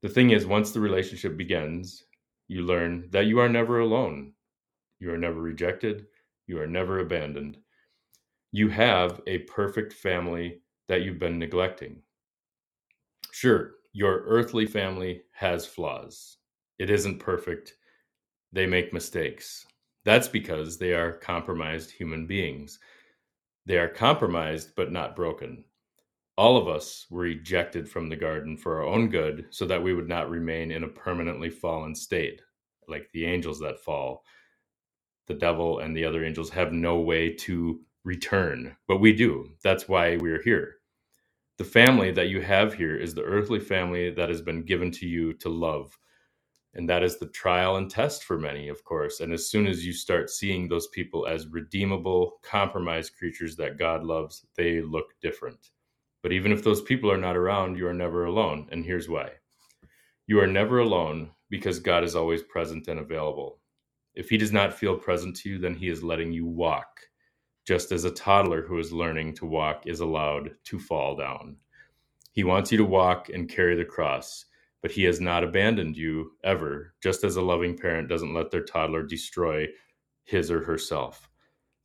The 0.01 0.10
thing 0.10 0.32
is, 0.32 0.46
once 0.46 0.72
the 0.72 0.80
relationship 0.80 1.38
begins, 1.38 2.06
you 2.48 2.63
learn 2.63 3.08
that 3.12 3.28
you 3.28 3.39
are 3.39 3.50
never 3.50 3.80
alone 3.80 4.34
you 5.00 5.12
are 5.13 5.18
never 5.18 5.42
rejected. 5.42 6.08
You 6.46 6.60
are 6.60 6.68
never 6.68 7.00
abandoned. 7.00 7.58
You 8.51 8.68
have 8.70 9.22
a 9.28 9.39
perfect 9.39 9.94
family 9.94 10.62
that 10.88 11.04
you've 11.04 11.20
been 11.20 11.39
neglecting. 11.39 12.01
Sure, 13.32 13.75
your 13.94 14.24
earthly 14.25 14.66
family 14.66 15.22
has 15.32 15.66
flaws. 15.66 16.38
It 16.80 16.89
isn't 16.89 17.20
perfect. 17.20 17.75
They 18.53 18.68
make 18.68 18.94
mistakes. 18.94 19.65
That's 20.06 20.27
because 20.29 20.77
they 20.77 20.94
are 20.94 21.13
compromised 21.13 21.91
human 21.91 22.27
beings. 22.27 22.79
They 23.65 23.77
are 23.77 23.89
compromised 23.89 24.75
but 24.75 24.91
not 24.91 25.15
broken. 25.15 25.65
All 26.38 26.58
of 26.58 26.68
us 26.68 27.08
were 27.12 27.27
ejected 27.27 27.89
from 27.89 28.10
the 28.10 28.18
garden 28.18 28.58
for 28.58 28.77
our 28.77 28.88
own 28.88 29.10
good 29.10 29.48
so 29.51 29.65
that 29.68 29.84
we 29.84 29.94
would 29.94 30.10
not 30.10 30.29
remain 30.29 30.72
in 30.72 30.84
a 30.84 30.89
permanently 30.89 31.50
fallen 31.51 31.96
state, 31.96 32.41
like 32.88 33.10
the 33.13 33.25
angels 33.25 33.60
that 33.62 33.79
fall 33.82 34.15
the 35.27 35.34
devil 35.34 35.79
and 35.79 35.96
the 35.96 36.06
other 36.06 36.25
angels 36.25 36.50
have 36.51 36.74
no 36.74 37.00
way 37.00 37.34
to 37.34 37.82
return, 38.03 38.75
but 38.89 39.00
we 39.00 39.13
do. 39.13 39.51
That's 39.63 39.88
why 39.88 40.18
we're 40.18 40.44
here. 40.44 40.75
The 41.58 41.65
family 41.65 42.12
that 42.12 42.29
you 42.29 42.41
have 42.41 42.74
here 42.74 42.98
is 42.98 43.15
the 43.15 43.24
earthly 43.24 43.60
family 43.60 44.12
that 44.12 44.29
has 44.29 44.41
been 44.41 44.63
given 44.63 44.91
to 44.94 45.08
you 45.08 45.34
to 45.36 45.50
love. 45.50 45.98
And 46.75 46.88
that 46.88 47.03
is 47.03 47.17
the 47.17 47.27
trial 47.27 47.77
and 47.77 47.89
test 47.89 48.23
for 48.23 48.38
many, 48.38 48.67
of 48.67 48.83
course. 48.83 49.21
And 49.21 49.33
as 49.33 49.49
soon 49.49 49.65
as 49.65 49.85
you 49.85 49.91
start 49.91 50.29
seeing 50.29 50.67
those 50.67 50.88
people 50.88 51.25
as 51.25 51.47
redeemable, 51.47 52.39
compromised 52.43 53.15
creatures 53.17 53.55
that 53.55 53.79
God 53.79 54.03
loves, 54.03 54.45
they 54.55 54.81
look 54.81 55.07
different. 55.21 55.71
But 56.21 56.31
even 56.31 56.51
if 56.51 56.63
those 56.63 56.81
people 56.81 57.11
are 57.11 57.17
not 57.17 57.38
around, 57.38 57.77
you 57.77 57.88
are 57.88 57.93
never 57.93 58.25
alone. 58.25 58.67
And 58.71 58.85
here's 58.85 59.09
why 59.09 59.31
you 60.27 60.39
are 60.39 60.47
never 60.47 60.79
alone 60.79 61.31
because 61.49 61.79
God 61.79 62.03
is 62.03 62.15
always 62.15 62.43
present 62.43 62.88
and 62.88 62.99
available. 62.99 63.59
If 64.13 64.29
He 64.29 64.38
does 64.38 64.51
not 64.51 64.73
feel 64.73 64.95
present 64.95 65.35
to 65.38 65.49
you, 65.49 65.57
then 65.57 65.73
He 65.73 65.89
is 65.89 66.03
letting 66.03 66.31
you 66.31 66.45
walk, 66.45 66.99
just 67.65 67.91
as 67.91 68.03
a 68.03 68.11
toddler 68.11 68.61
who 68.61 68.77
is 68.77 68.91
learning 68.91 69.33
to 69.35 69.47
walk 69.47 69.88
is 69.88 70.01
allowed 70.01 70.51
to 70.65 70.77
fall 70.77 71.15
down. 71.15 71.57
He 72.31 72.43
wants 72.43 72.71
you 72.71 72.77
to 72.77 72.85
walk 72.85 73.29
and 73.29 73.49
carry 73.49 73.75
the 73.75 73.85
cross 73.85 74.45
but 74.81 74.91
he 74.91 75.03
has 75.03 75.19
not 75.19 75.43
abandoned 75.43 75.98
you 75.98 76.31
ever, 76.43 76.93
just 77.01 77.24
as 77.24 77.36
a 77.36 77.41
loving 77.41 77.77
parent 77.77 78.09
doesn't 78.09 78.33
let 78.33 78.51
their 78.51 78.63
toddler 78.63 79.03
destroy 79.03 79.67
his 80.24 80.50
or 80.50 80.63
herself. 80.63 81.29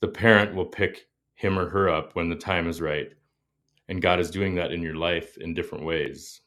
The 0.00 0.08
parent 0.08 0.54
will 0.54 0.66
pick 0.66 1.06
him 1.34 1.58
or 1.58 1.68
her 1.68 1.88
up 1.88 2.14
when 2.14 2.28
the 2.28 2.36
time 2.36 2.68
is 2.68 2.80
right, 2.80 3.12
and 3.88 4.02
God 4.02 4.20
is 4.20 4.30
doing 4.30 4.54
that 4.56 4.72
in 4.72 4.82
your 4.82 4.94
life 4.94 5.36
in 5.38 5.54
different 5.54 5.84
ways. 5.84 6.40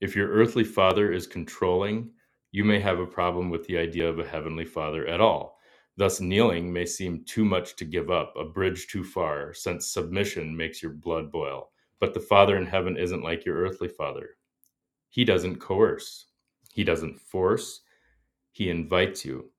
If 0.00 0.16
your 0.16 0.28
earthly 0.28 0.64
father 0.64 1.12
is 1.12 1.26
controlling, 1.26 2.10
you 2.50 2.64
may 2.64 2.80
have 2.80 2.98
a 2.98 3.06
problem 3.06 3.48
with 3.48 3.66
the 3.66 3.78
idea 3.78 4.08
of 4.08 4.18
a 4.18 4.26
heavenly 4.26 4.64
father 4.64 5.06
at 5.06 5.20
all. 5.20 5.58
Thus, 5.96 6.20
kneeling 6.20 6.72
may 6.72 6.86
seem 6.86 7.24
too 7.24 7.44
much 7.44 7.76
to 7.76 7.84
give 7.84 8.10
up, 8.10 8.34
a 8.36 8.44
bridge 8.44 8.88
too 8.88 9.04
far, 9.04 9.54
since 9.54 9.90
submission 9.90 10.56
makes 10.56 10.82
your 10.82 10.92
blood 10.92 11.30
boil. 11.30 11.70
But 12.00 12.14
the 12.14 12.20
Father 12.20 12.56
in 12.56 12.66
heaven 12.66 12.96
isn't 12.96 13.22
like 13.22 13.44
your 13.44 13.56
earthly 13.56 13.88
father. 13.88 14.30
He 15.12 15.26
doesn't 15.26 15.60
coerce, 15.60 16.24
he 16.72 16.84
doesn't 16.84 17.20
force, 17.20 17.82
he 18.50 18.70
invites 18.70 19.26
you. 19.26 19.50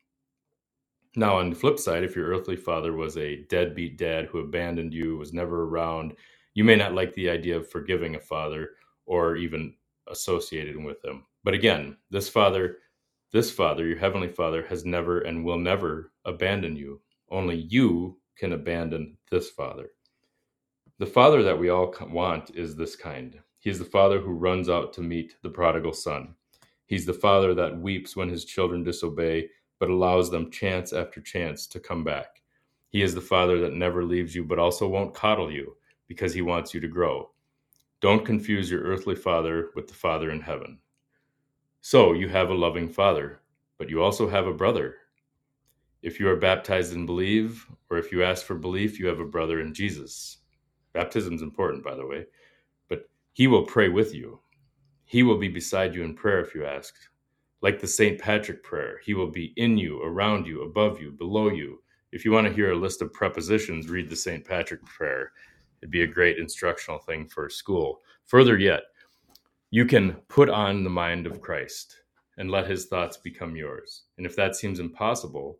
Now, 1.16 1.38
on 1.38 1.52
the 1.52 1.56
flip 1.56 1.78
side, 1.78 2.04
if 2.04 2.16
your 2.16 2.30
earthly 2.30 2.56
father 2.56 2.94
was 2.94 3.18
a 3.18 3.44
deadbeat 3.50 4.00
dad 4.00 4.26
who 4.26 4.40
abandoned 4.40 4.96
you, 4.96 5.16
was 5.16 5.32
never 5.32 5.66
around, 5.66 6.16
you 6.56 6.64
may 6.64 6.76
not 6.76 6.96
like 6.96 7.14
the 7.14 7.30
idea 7.30 7.56
of 7.56 7.70
forgiving 7.70 8.16
a 8.16 8.20
father 8.20 8.72
or 9.06 9.36
even 9.36 9.76
associating 10.08 10.84
with 10.84 11.06
him. 11.06 11.24
But 11.44 11.54
again, 11.54 11.98
this 12.10 12.28
father, 12.28 12.78
this 13.32 13.52
father, 13.52 13.86
your 13.86 14.00
heavenly 14.00 14.30
father, 14.30 14.66
has 14.66 14.86
never 14.86 15.20
and 15.20 15.46
will 15.46 15.60
never 15.60 16.14
abandon 16.26 16.76
you. 16.76 17.00
Only 17.30 17.58
you 17.58 18.18
can 18.36 18.54
abandon 18.54 19.18
this 19.30 19.52
father. 19.52 19.92
The 20.98 21.06
father 21.06 21.44
that 21.44 21.60
we 21.60 21.70
all 21.70 21.94
want 22.10 22.56
is 22.56 22.76
this 22.76 22.96
kind. 22.96 23.40
He 23.63 23.70
is 23.70 23.79
the 23.79 23.86
father 23.86 24.20
who 24.20 24.34
runs 24.34 24.67
out 24.67 24.91
to 24.91 25.01
meet 25.01 25.38
the 25.41 25.50
prodigal 25.50 25.93
son. 25.93 26.36
He's 26.86 27.05
the 27.05 27.13
father 27.13 27.53
that 27.53 27.79
weeps 27.79 28.13
when 28.13 28.27
his 28.27 28.43
children 28.43 28.84
disobey, 28.84 29.48
but 29.79 29.89
allows 29.89 30.29
them 30.29 30.51
chance 30.51 30.91
after 30.91 31.22
chance 31.22 31.65
to 31.67 31.79
come 31.79 32.03
back. 32.03 32.41
He 32.89 33.01
is 33.01 33.15
the 33.15 33.22
father 33.22 33.62
that 33.62 33.72
never 33.72 34.03
leaves 34.03 34.36
you, 34.36 34.43
but 34.43 34.60
also 34.60 34.89
won't 34.89 35.15
coddle 35.15 35.50
you 35.50 35.77
because 36.10 36.34
he 36.34 36.41
wants 36.41 36.74
you 36.74 36.82
to 36.82 36.89
grow. 36.89 37.32
Don't 38.01 38.25
confuse 38.25 38.70
your 38.70 38.82
earthly 38.82 39.15
father 39.15 39.70
with 39.77 39.88
the 39.88 39.93
father 39.93 40.32
in 40.32 40.41
heaven. 40.41 40.79
So 41.79 42.12
you 42.12 42.27
have 42.27 42.50
a 42.50 42.53
loving 42.53 42.89
father, 42.89 43.39
but 43.77 43.89
you 43.89 44.03
also 44.03 44.27
have 44.27 44.46
a 44.46 44.53
brother. 44.53 44.98
If 46.01 46.20
you 46.20 46.27
are 46.27 46.36
baptized 46.36 46.93
and 46.93 47.08
believe, 47.08 47.65
or 47.89 47.98
if 47.98 48.12
you 48.12 48.24
ask 48.24 48.46
for 48.46 48.55
belief, 48.55 49.00
you 49.00 49.08
have 49.08 49.22
a 49.22 49.25
brother 49.25 49.62
in 49.62 49.74
Jesus. 49.74 50.39
Baptism 50.91 51.36
is 51.36 51.41
important, 51.41 51.82
by 51.82 51.96
the 51.96 52.05
way. 52.05 52.25
He 53.34 53.48
will 53.48 53.66
pray 53.66 53.90
with 53.90 54.13
you. 54.13 54.40
He 55.06 55.24
will 55.24 55.38
be 55.38 55.50
beside 55.50 55.94
you 55.96 56.04
in 56.04 56.16
prayer 56.16 56.40
if 56.40 56.54
you 56.56 56.66
ask. 56.66 56.94
Like 57.62 57.80
the 57.80 57.88
St. 57.88 58.20
Patrick 58.20 58.63
prayer, 58.63 59.00
he 59.04 59.13
will 59.13 59.32
be 59.32 59.54
in 59.58 59.78
you, 59.78 60.02
around 60.04 60.46
you, 60.46 60.62
above 60.62 61.02
you, 61.02 61.12
below 61.12 61.50
you. 61.50 61.82
If 62.12 62.25
you 62.25 62.32
want 62.32 62.48
to 62.48 62.54
hear 62.54 62.72
a 62.72 62.75
list 62.75 63.02
of 63.02 63.12
prepositions, 63.12 63.90
read 63.90 64.10
the 64.10 64.16
St. 64.16 64.46
Patrick 64.46 64.86
prayer. 64.86 65.32
It'd 65.82 65.92
be 65.92 66.04
a 66.04 66.08
great 66.08 66.38
instructional 66.38 67.00
thing 67.00 67.28
for 67.28 67.50
school. 67.50 68.02
Further 68.28 68.58
yet, 68.58 68.84
you 69.72 69.86
can 69.86 70.13
put 70.28 70.50
on 70.50 70.84
the 70.84 70.90
mind 70.90 71.25
of 71.25 71.42
Christ 71.42 72.04
and 72.38 72.52
let 72.52 72.70
his 72.70 72.86
thoughts 72.86 73.18
become 73.18 73.56
yours. 73.56 74.04
And 74.18 74.25
if 74.25 74.36
that 74.36 74.56
seems 74.56 74.80
impossible, 74.80 75.60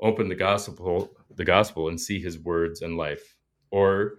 open 0.00 0.28
the 0.28 0.34
gospel 0.34 1.10
the 1.36 1.44
gospel 1.44 1.88
and 1.88 2.00
see 2.00 2.20
his 2.20 2.38
words 2.38 2.82
and 2.82 2.96
life 2.96 3.36
or 3.70 4.14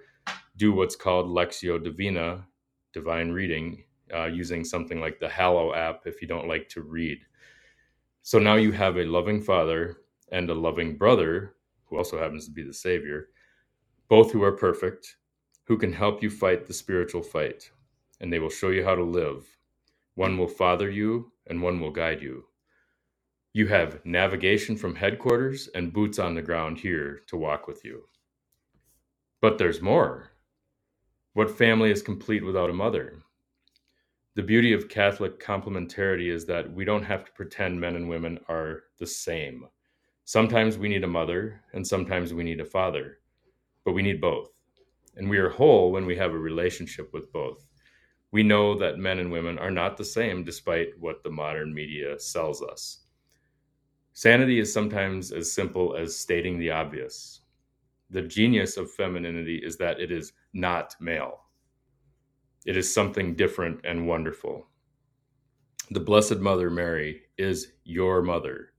do 0.58 0.72
what's 0.72 0.96
called 0.96 1.28
lectio 1.28 1.84
divina 1.84 2.46
divine 2.94 3.32
reading 3.32 3.84
uh, 4.14 4.26
using 4.26 4.64
something 4.64 5.00
like 5.00 5.20
the 5.20 5.30
Hallow 5.30 5.74
app 5.74 6.02
if 6.06 6.22
you 6.22 6.28
don't 6.28 6.48
like 6.48 6.68
to 6.70 6.82
read. 6.82 7.20
So 8.24 8.40
now 8.40 8.56
you 8.56 8.72
have 8.72 8.98
a 8.98 9.06
loving 9.06 9.42
father 9.42 9.98
and 10.32 10.50
a 10.50 10.54
loving 10.54 10.98
brother 10.98 11.56
who 11.86 11.98
also 11.98 12.20
happens 12.20 12.46
to 12.46 12.52
be 12.52 12.64
the 12.64 12.74
Savior, 12.74 13.30
both 14.10 14.32
who 14.32 14.44
are 14.44 14.52
perfect, 14.52 15.18
who 15.66 15.78
can 15.78 15.94
help 15.94 16.22
you 16.22 16.30
fight 16.30 16.66
the 16.66 16.74
spiritual 16.74 17.24
fight, 17.24 17.72
and 18.20 18.32
they 18.32 18.40
will 18.40 18.50
show 18.50 18.70
you 18.70 18.84
how 18.84 18.96
to 18.96 19.04
live. 19.04 19.46
One 20.16 20.38
will 20.38 20.48
father 20.48 20.90
you, 20.90 21.32
and 21.48 21.62
one 21.62 21.80
will 21.80 21.92
guide 21.92 22.22
you. 22.22 22.46
You 23.54 23.68
have 23.68 24.06
navigation 24.06 24.78
from 24.78 24.96
headquarters 24.96 25.68
and 25.76 25.94
boots 25.94 26.20
on 26.20 26.36
the 26.36 26.42
ground 26.42 26.78
here 26.80 27.22
to 27.28 27.38
walk 27.38 27.68
with 27.68 27.84
you. 27.84 28.04
But 29.42 29.58
there's 29.58 29.82
more. 29.82 30.31
What 31.34 31.58
family 31.58 31.92
is 31.92 32.02
complete 32.02 32.44
without 32.44 32.70
a 32.70 32.74
mother? 32.74 33.22
The 34.36 34.44
beauty 34.44 34.74
of 34.74 34.90
Catholic 34.90 35.40
complementarity 35.40 36.30
is 36.30 36.46
that 36.48 36.70
we 36.70 36.84
don't 36.84 37.06
have 37.06 37.24
to 37.24 37.32
pretend 37.32 37.80
men 37.80 37.96
and 37.96 38.10
women 38.10 38.38
are 38.50 38.84
the 39.00 39.08
same. 39.08 39.66
Sometimes 40.26 40.78
we 40.78 40.90
need 40.90 41.06
a 41.06 41.08
mother, 41.08 41.62
and 41.72 41.88
sometimes 41.88 42.34
we 42.34 42.44
need 42.44 42.60
a 42.60 42.66
father, 42.66 43.20
but 43.86 43.94
we 43.94 44.02
need 44.02 44.20
both. 44.20 44.50
And 45.16 45.30
we 45.30 45.38
are 45.38 45.50
whole 45.50 45.94
when 45.94 46.06
we 46.06 46.18
have 46.18 46.34
a 46.34 46.38
relationship 46.38 47.14
with 47.14 47.32
both. 47.32 47.66
We 48.34 48.44
know 48.44 48.78
that 48.80 49.00
men 49.00 49.20
and 49.20 49.32
women 49.32 49.58
are 49.58 49.72
not 49.72 49.96
the 49.96 50.04
same 50.04 50.44
despite 50.44 51.00
what 51.00 51.24
the 51.24 51.32
modern 51.32 51.74
media 51.74 52.20
sells 52.20 52.62
us. 52.62 53.06
Sanity 54.12 54.60
is 54.60 54.74
sometimes 54.74 55.32
as 55.32 55.50
simple 55.50 55.96
as 55.96 56.14
stating 56.14 56.60
the 56.60 56.72
obvious 56.72 57.42
the 58.12 58.22
genius 58.22 58.78
of 58.78 58.92
femininity 58.92 59.62
is 59.64 59.78
that 59.78 60.00
it 60.00 60.12
is 60.12 60.34
not 60.54 60.96
male. 61.00 61.46
It 62.66 62.76
is 62.78 62.94
something 62.94 63.36
different 63.36 63.80
and 63.86 64.08
wonderful. 64.08 64.68
The 65.90 66.02
Blessed 66.02 66.38
Mother 66.38 66.70
Mary 66.70 67.24
is 67.38 67.74
your 67.86 68.22
mother. 68.22 68.74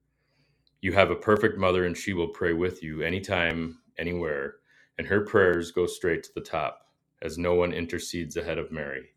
You 0.83 0.93
have 0.93 1.11
a 1.11 1.17
perfect 1.17 1.59
mother, 1.59 1.87
and 1.87 1.97
she 1.97 2.13
will 2.13 2.29
pray 2.29 2.53
with 2.53 2.83
you 2.83 3.03
anytime, 3.03 3.79
anywhere, 3.99 4.57
and 4.99 5.07
her 5.07 5.23
prayers 5.23 5.73
go 5.73 5.87
straight 5.87 6.23
to 6.25 6.35
the 6.35 6.41
top, 6.41 6.87
as 7.23 7.39
no 7.39 7.55
one 7.55 7.73
intercedes 7.73 8.37
ahead 8.37 8.59
of 8.59 8.71
Mary. 8.71 9.11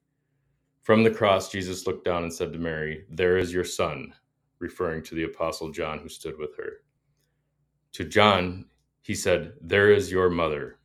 From 0.84 1.04
the 1.04 1.12
cross, 1.12 1.52
Jesus 1.52 1.88
looked 1.88 2.06
down 2.06 2.24
and 2.24 2.34
said 2.34 2.54
to 2.54 2.60
Mary, 2.60 3.06
There 3.10 3.38
is 3.38 3.54
your 3.54 3.64
son, 3.66 4.14
referring 4.60 5.04
to 5.04 5.16
the 5.16 5.24
Apostle 5.24 5.72
John 5.72 6.00
who 6.00 6.10
stood 6.10 6.38
with 6.38 6.56
her. 6.58 6.84
To 7.94 8.04
John, 8.04 8.66
he 9.06 9.14
said, 9.14 9.54
There 9.62 9.92
is 9.92 10.12
your 10.12 10.32
mother. 10.32 10.80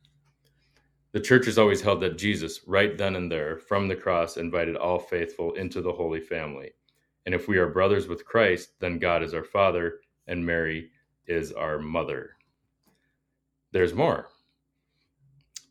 The 1.11 1.19
church 1.19 1.47
has 1.47 1.57
always 1.57 1.81
held 1.81 2.01
that 2.01 2.19
Jesus, 2.19 2.61
right 2.67 2.95
then 2.95 3.15
and 3.15 3.31
there, 3.31 3.57
from 3.57 3.87
the 3.87 3.95
cross, 3.95 4.37
invited 4.37 4.75
all 4.75 4.99
faithful 4.99 5.53
into 5.55 5.81
the 5.81 5.91
Holy 5.91 6.19
Family. 6.19 6.69
And 7.25 7.33
if 7.33 7.47
we 7.47 7.57
are 7.57 7.67
brothers 7.67 8.07
with 8.07 8.23
Christ, 8.23 8.73
then 8.79 8.99
God 8.99 9.23
is 9.23 9.33
our 9.33 9.43
Father, 9.43 10.01
and 10.27 10.45
Mary 10.45 10.91
is 11.25 11.51
our 11.51 11.79
mother. 11.79 12.35
There's 13.71 13.95
more. 13.95 14.29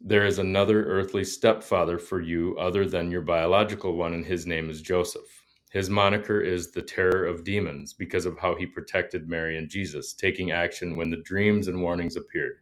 There 0.00 0.26
is 0.26 0.40
another 0.40 0.86
earthly 0.86 1.22
stepfather 1.22 1.98
for 1.98 2.20
you 2.20 2.58
other 2.58 2.84
than 2.84 3.12
your 3.12 3.22
biological 3.22 3.94
one, 3.94 4.12
and 4.12 4.26
his 4.26 4.44
name 4.44 4.68
is 4.70 4.82
Joseph. 4.82 5.39
His 5.70 5.88
moniker 5.88 6.40
is 6.40 6.72
the 6.72 6.82
terror 6.82 7.24
of 7.24 7.44
demons 7.44 7.92
because 7.92 8.26
of 8.26 8.36
how 8.38 8.56
he 8.56 8.66
protected 8.66 9.28
Mary 9.28 9.56
and 9.56 9.68
Jesus, 9.68 10.12
taking 10.12 10.50
action 10.50 10.96
when 10.96 11.10
the 11.10 11.22
dreams 11.22 11.68
and 11.68 11.80
warnings 11.80 12.16
appeared. 12.16 12.56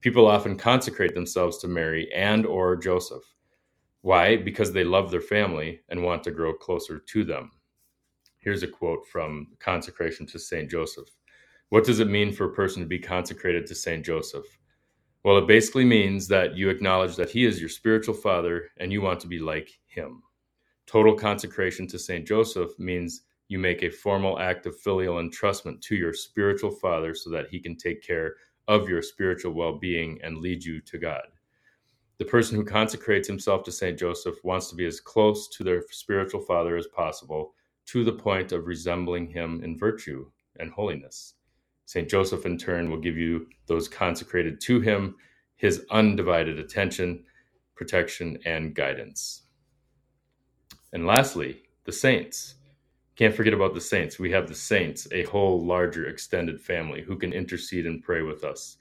People 0.00 0.28
often 0.28 0.56
consecrate 0.56 1.12
themselves 1.12 1.58
to 1.58 1.68
Mary 1.68 2.08
and 2.14 2.46
or 2.46 2.76
Joseph. 2.76 3.24
Why? 4.02 4.36
Because 4.36 4.72
they 4.72 4.84
love 4.84 5.10
their 5.10 5.20
family 5.20 5.80
and 5.88 6.04
want 6.04 6.22
to 6.22 6.30
grow 6.30 6.54
closer 6.54 7.00
to 7.00 7.24
them. 7.24 7.50
Here's 8.38 8.62
a 8.62 8.68
quote 8.68 9.06
from 9.08 9.48
Consecration 9.58 10.24
to 10.28 10.38
St. 10.38 10.70
Joseph. 10.70 11.08
What 11.70 11.84
does 11.84 11.98
it 11.98 12.08
mean 12.08 12.32
for 12.32 12.44
a 12.44 12.54
person 12.54 12.80
to 12.80 12.88
be 12.88 13.00
consecrated 13.00 13.66
to 13.66 13.74
St. 13.74 14.06
Joseph? 14.06 14.46
Well, 15.24 15.36
it 15.38 15.48
basically 15.48 15.84
means 15.84 16.28
that 16.28 16.56
you 16.56 16.70
acknowledge 16.70 17.16
that 17.16 17.30
he 17.30 17.44
is 17.44 17.58
your 17.58 17.68
spiritual 17.68 18.14
father 18.14 18.70
and 18.78 18.92
you 18.92 19.02
want 19.02 19.18
to 19.20 19.26
be 19.26 19.40
like 19.40 19.68
him. 19.86 20.22
Total 20.90 21.14
consecration 21.14 21.86
to 21.86 22.00
St. 22.00 22.26
Joseph 22.26 22.76
means 22.76 23.22
you 23.46 23.60
make 23.60 23.84
a 23.84 23.90
formal 23.90 24.40
act 24.40 24.66
of 24.66 24.76
filial 24.76 25.22
entrustment 25.22 25.80
to 25.82 25.94
your 25.94 26.12
spiritual 26.12 26.72
father 26.72 27.14
so 27.14 27.30
that 27.30 27.46
he 27.48 27.60
can 27.60 27.76
take 27.76 28.02
care 28.02 28.34
of 28.66 28.88
your 28.88 29.00
spiritual 29.00 29.52
well 29.52 29.78
being 29.78 30.18
and 30.24 30.38
lead 30.38 30.64
you 30.64 30.80
to 30.80 30.98
God. 30.98 31.22
The 32.18 32.24
person 32.24 32.56
who 32.56 32.64
consecrates 32.64 33.28
himself 33.28 33.62
to 33.64 33.72
St. 33.72 33.96
Joseph 33.96 34.34
wants 34.42 34.68
to 34.70 34.74
be 34.74 34.84
as 34.84 34.98
close 34.98 35.46
to 35.50 35.62
their 35.62 35.84
spiritual 35.92 36.40
father 36.40 36.76
as 36.76 36.88
possible 36.88 37.54
to 37.86 38.02
the 38.02 38.12
point 38.12 38.50
of 38.50 38.66
resembling 38.66 39.28
him 39.28 39.62
in 39.62 39.78
virtue 39.78 40.28
and 40.58 40.72
holiness. 40.72 41.34
St. 41.86 42.08
Joseph, 42.08 42.46
in 42.46 42.58
turn, 42.58 42.90
will 42.90 42.98
give 42.98 43.16
you 43.16 43.46
those 43.66 43.86
consecrated 43.86 44.60
to 44.62 44.80
him, 44.80 45.14
his 45.54 45.86
undivided 45.92 46.58
attention, 46.58 47.22
protection, 47.76 48.40
and 48.44 48.74
guidance. 48.74 49.42
And 50.92 51.06
lastly, 51.06 51.62
the 51.84 51.92
saints. 51.92 52.56
Can't 53.16 53.34
forget 53.34 53.52
about 53.52 53.74
the 53.74 53.80
saints. 53.80 54.18
We 54.18 54.30
have 54.32 54.48
the 54.48 54.54
saints, 54.54 55.06
a 55.12 55.24
whole 55.24 55.64
larger 55.64 56.06
extended 56.06 56.60
family 56.60 57.02
who 57.02 57.16
can 57.16 57.32
intercede 57.32 57.86
and 57.86 58.02
pray 58.02 58.22
with 58.22 58.44
us. 58.44 58.78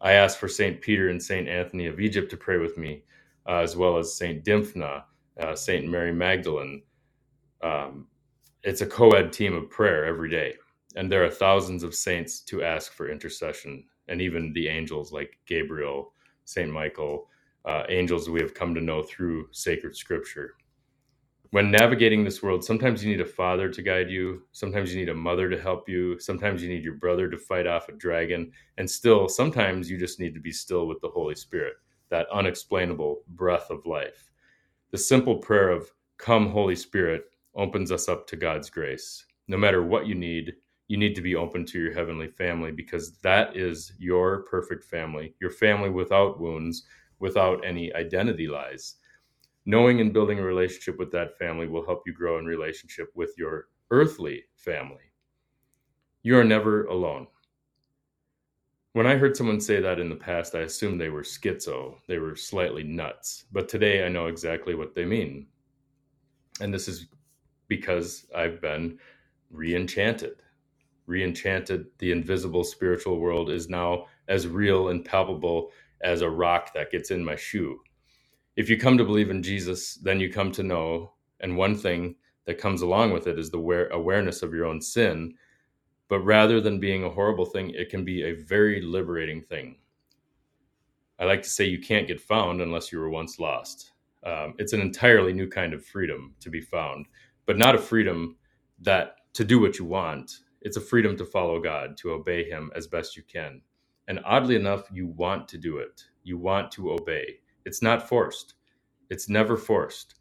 I 0.00 0.12
asked 0.12 0.38
for 0.38 0.48
St. 0.48 0.80
Peter 0.80 1.08
and 1.08 1.22
St. 1.22 1.48
Anthony 1.48 1.86
of 1.86 1.98
Egypt 1.98 2.30
to 2.30 2.36
pray 2.36 2.58
with 2.58 2.78
me, 2.78 3.02
uh, 3.48 3.58
as 3.58 3.76
well 3.76 3.96
as 3.96 4.14
St. 4.14 4.44
Dymphna, 4.44 5.04
uh, 5.40 5.54
St. 5.56 5.88
Mary 5.88 6.12
Magdalene. 6.12 6.82
Um, 7.62 8.06
it's 8.62 8.82
a 8.82 8.86
co 8.86 9.10
ed 9.10 9.32
team 9.32 9.54
of 9.54 9.70
prayer 9.70 10.04
every 10.04 10.28
day. 10.28 10.54
And 10.94 11.10
there 11.10 11.24
are 11.24 11.30
thousands 11.30 11.82
of 11.82 11.94
saints 11.94 12.40
to 12.42 12.62
ask 12.62 12.92
for 12.92 13.10
intercession, 13.10 13.84
and 14.08 14.20
even 14.20 14.52
the 14.52 14.68
angels 14.68 15.12
like 15.12 15.38
Gabriel, 15.46 16.12
St. 16.44 16.70
Michael, 16.70 17.28
uh, 17.64 17.84
angels 17.88 18.30
we 18.30 18.40
have 18.40 18.54
come 18.54 18.74
to 18.74 18.80
know 18.80 19.02
through 19.02 19.48
sacred 19.52 19.96
scripture 19.96 20.54
when 21.50 21.70
navigating 21.70 22.24
this 22.24 22.42
world, 22.42 22.62
sometimes 22.62 23.02
you 23.02 23.10
need 23.10 23.22
a 23.22 23.26
father 23.26 23.70
to 23.70 23.82
guide 23.82 24.10
you. 24.10 24.42
Sometimes 24.52 24.92
you 24.92 25.00
need 25.00 25.08
a 25.08 25.14
mother 25.14 25.48
to 25.48 25.60
help 25.60 25.88
you. 25.88 26.18
Sometimes 26.18 26.62
you 26.62 26.68
need 26.68 26.84
your 26.84 26.96
brother 26.96 27.30
to 27.30 27.38
fight 27.38 27.66
off 27.66 27.88
a 27.88 27.92
dragon. 27.92 28.52
And 28.76 28.90
still, 28.90 29.28
sometimes 29.28 29.90
you 29.90 29.96
just 29.96 30.20
need 30.20 30.34
to 30.34 30.40
be 30.40 30.52
still 30.52 30.86
with 30.86 31.00
the 31.00 31.08
Holy 31.08 31.34
Spirit, 31.34 31.74
that 32.10 32.26
unexplainable 32.30 33.22
breath 33.28 33.70
of 33.70 33.86
life. 33.86 34.30
The 34.90 34.98
simple 34.98 35.38
prayer 35.38 35.70
of, 35.70 35.90
Come, 36.18 36.50
Holy 36.50 36.76
Spirit, 36.76 37.24
opens 37.54 37.92
us 37.92 38.08
up 38.08 38.26
to 38.26 38.36
God's 38.36 38.68
grace. 38.68 39.24
No 39.46 39.56
matter 39.56 39.82
what 39.82 40.06
you 40.06 40.14
need, 40.14 40.54
you 40.88 40.98
need 40.98 41.14
to 41.14 41.22
be 41.22 41.34
open 41.34 41.64
to 41.66 41.80
your 41.80 41.94
heavenly 41.94 42.28
family 42.28 42.72
because 42.72 43.12
that 43.18 43.56
is 43.56 43.92
your 43.98 44.42
perfect 44.42 44.84
family, 44.84 45.34
your 45.40 45.50
family 45.50 45.88
without 45.88 46.40
wounds, 46.40 46.84
without 47.20 47.64
any 47.64 47.92
identity 47.94 48.46
lies 48.46 48.96
knowing 49.68 50.00
and 50.00 50.14
building 50.14 50.38
a 50.38 50.42
relationship 50.42 50.98
with 50.98 51.12
that 51.12 51.36
family 51.38 51.68
will 51.68 51.84
help 51.84 52.02
you 52.06 52.12
grow 52.14 52.38
in 52.38 52.46
relationship 52.46 53.10
with 53.14 53.34
your 53.36 53.66
earthly 53.90 54.42
family. 54.56 55.12
You 56.22 56.38
are 56.38 56.44
never 56.44 56.86
alone. 56.86 57.26
When 58.94 59.06
I 59.06 59.16
heard 59.16 59.36
someone 59.36 59.60
say 59.60 59.78
that 59.82 60.00
in 60.00 60.08
the 60.08 60.16
past, 60.16 60.54
I 60.54 60.60
assumed 60.60 60.98
they 60.98 61.10
were 61.10 61.22
schizo, 61.22 61.96
they 62.06 62.16
were 62.16 62.34
slightly 62.34 62.82
nuts. 62.82 63.44
But 63.52 63.68
today 63.68 64.06
I 64.06 64.08
know 64.08 64.28
exactly 64.28 64.74
what 64.74 64.94
they 64.94 65.04
mean. 65.04 65.48
And 66.62 66.72
this 66.72 66.88
is 66.88 67.08
because 67.68 68.24
I've 68.34 68.62
been 68.62 68.98
re-enchanted. 69.50 70.36
Re-enchanted, 71.04 71.88
the 71.98 72.10
invisible 72.10 72.64
spiritual 72.64 73.20
world 73.20 73.50
is 73.50 73.68
now 73.68 74.06
as 74.28 74.48
real 74.48 74.88
and 74.88 75.04
palpable 75.04 75.72
as 76.00 76.22
a 76.22 76.30
rock 76.30 76.72
that 76.72 76.90
gets 76.90 77.10
in 77.10 77.22
my 77.22 77.36
shoe 77.36 77.78
if 78.58 78.70
you 78.70 78.78
come 78.78 78.98
to 78.98 79.06
believe 79.06 79.30
in 79.30 79.44
Jesus, 79.44 79.96
then 79.96 80.20
you 80.20 80.32
come 80.32 80.52
to 80.54 80.64
know, 80.64 81.14
and 81.40 81.56
one 81.56 81.76
thing 81.76 82.16
that 82.46 82.58
comes 82.58 82.82
along 82.82 83.12
with 83.14 83.28
it 83.28 83.38
is 83.40 83.50
the 83.50 83.60
awareness 83.92 84.42
of 84.42 84.54
your 84.54 84.66
own 84.66 84.82
sin. 84.82 85.34
But 86.08 86.20
rather 86.20 86.60
than 86.60 86.80
being 86.80 87.04
a 87.04 87.10
horrible 87.10 87.46
thing, 87.46 87.70
it 87.70 87.90
can 87.90 88.04
be 88.04 88.24
a 88.24 88.34
very 88.34 88.82
liberating 88.82 89.42
thing. 89.42 89.78
I 91.20 91.26
like 91.26 91.42
to 91.44 91.50
say 91.50 91.66
you 91.66 91.80
can't 91.80 92.08
get 92.08 92.20
found 92.20 92.62
unless 92.62 92.92
you 92.92 93.00
were 93.00 93.10
once 93.10 93.40
lost. 93.40 93.92
Um, 94.26 94.54
it's 94.58 94.74
an 94.74 94.82
entirely 94.82 95.32
new 95.34 95.48
kind 95.48 95.74
of 95.74 95.84
freedom 95.86 96.36
to 96.40 96.50
be 96.50 96.60
found, 96.62 97.06
but 97.46 97.58
not 97.58 97.76
a 97.76 97.80
freedom 97.80 98.36
that 98.82 99.16
to 99.34 99.44
do 99.46 99.60
what 99.60 99.78
you 99.80 99.86
want. 99.86 100.32
It's 100.62 100.78
a 100.78 100.82
freedom 100.82 101.16
to 101.18 101.26
follow 101.26 101.60
God, 101.60 101.96
to 101.98 102.12
obey 102.12 102.44
Him 102.50 102.72
as 102.76 102.88
best 102.88 103.16
you 103.16 103.24
can. 103.24 103.62
And 104.08 104.20
oddly 104.26 104.56
enough, 104.56 104.84
you 104.92 105.08
want 105.08 105.48
to 105.50 105.58
do 105.58 105.78
it. 105.78 106.04
You 106.24 106.38
want 106.38 106.72
to 106.72 106.92
obey. 106.92 107.40
It's 107.68 107.82
not 107.82 108.08
forced. 108.08 108.54
It's 109.10 109.28
never 109.28 109.54
forced. 109.54 110.14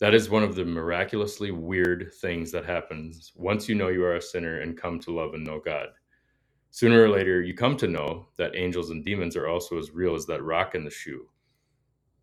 That 0.00 0.14
is 0.14 0.30
one 0.30 0.42
of 0.42 0.56
the 0.56 0.64
miraculously 0.64 1.52
weird 1.52 2.10
things 2.20 2.50
that 2.50 2.64
happens 2.64 3.30
once 3.36 3.68
you 3.68 3.76
know 3.76 3.86
you 3.86 4.02
are 4.02 4.16
a 4.16 4.20
sinner 4.20 4.62
and 4.62 4.76
come 4.76 4.98
to 5.02 5.14
love 5.14 5.34
and 5.34 5.44
know 5.44 5.60
God. 5.60 5.90
Sooner 6.72 7.00
or 7.04 7.08
later, 7.08 7.40
you 7.40 7.54
come 7.54 7.76
to 7.76 7.86
know 7.86 8.26
that 8.36 8.56
angels 8.56 8.90
and 8.90 9.04
demons 9.04 9.36
are 9.36 9.46
also 9.46 9.78
as 9.78 9.92
real 9.92 10.16
as 10.16 10.26
that 10.26 10.42
rock 10.42 10.74
in 10.74 10.82
the 10.82 10.90
shoe. 10.90 11.28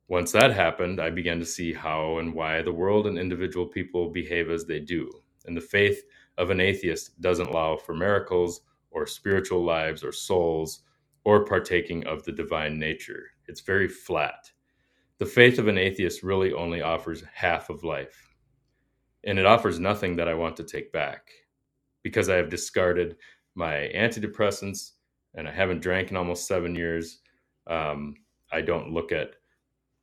Once 0.09 0.33
that 0.33 0.51
happened, 0.51 0.99
I 0.99 1.09
began 1.09 1.39
to 1.39 1.45
see 1.45 1.71
how 1.71 2.17
and 2.17 2.33
why 2.33 2.61
the 2.61 2.73
world 2.73 3.07
and 3.07 3.17
individual 3.17 3.67
people 3.67 4.09
behave 4.09 4.49
as 4.49 4.65
they 4.65 4.81
do. 4.81 5.09
And 5.45 5.55
the 5.55 5.61
faith 5.61 6.03
of 6.37 6.49
an 6.49 6.59
atheist 6.59 7.21
doesn't 7.21 7.47
allow 7.47 7.77
for 7.77 7.95
miracles 7.95 8.59
or 8.91 9.07
spiritual 9.07 9.63
lives 9.63 10.03
or 10.03 10.11
souls 10.11 10.81
or 11.23 11.45
partaking 11.45 12.05
of 12.07 12.25
the 12.25 12.33
divine 12.33 12.77
nature. 12.77 13.27
It's 13.47 13.61
very 13.61 13.87
flat 13.87 14.51
the 15.17 15.25
faith 15.25 15.59
of 15.59 15.67
an 15.67 15.77
atheist 15.77 16.23
really 16.23 16.53
only 16.53 16.81
offers 16.81 17.23
half 17.33 17.69
of 17.69 17.83
life. 17.83 18.33
And 19.23 19.39
it 19.39 19.45
offers 19.45 19.79
nothing 19.79 20.15
that 20.17 20.27
I 20.27 20.33
want 20.33 20.55
to 20.57 20.63
take 20.63 20.91
back 20.91 21.29
because 22.03 22.29
I 22.29 22.35
have 22.35 22.49
discarded 22.49 23.15
my 23.55 23.89
antidepressants 23.95 24.91
and 25.33 25.47
I 25.47 25.51
haven't 25.51 25.81
drank 25.81 26.11
in 26.11 26.17
almost 26.17 26.47
seven 26.47 26.75
years. 26.75 27.19
Um, 27.67 28.15
I 28.51 28.61
don't 28.61 28.91
look 28.91 29.11
at 29.11 29.35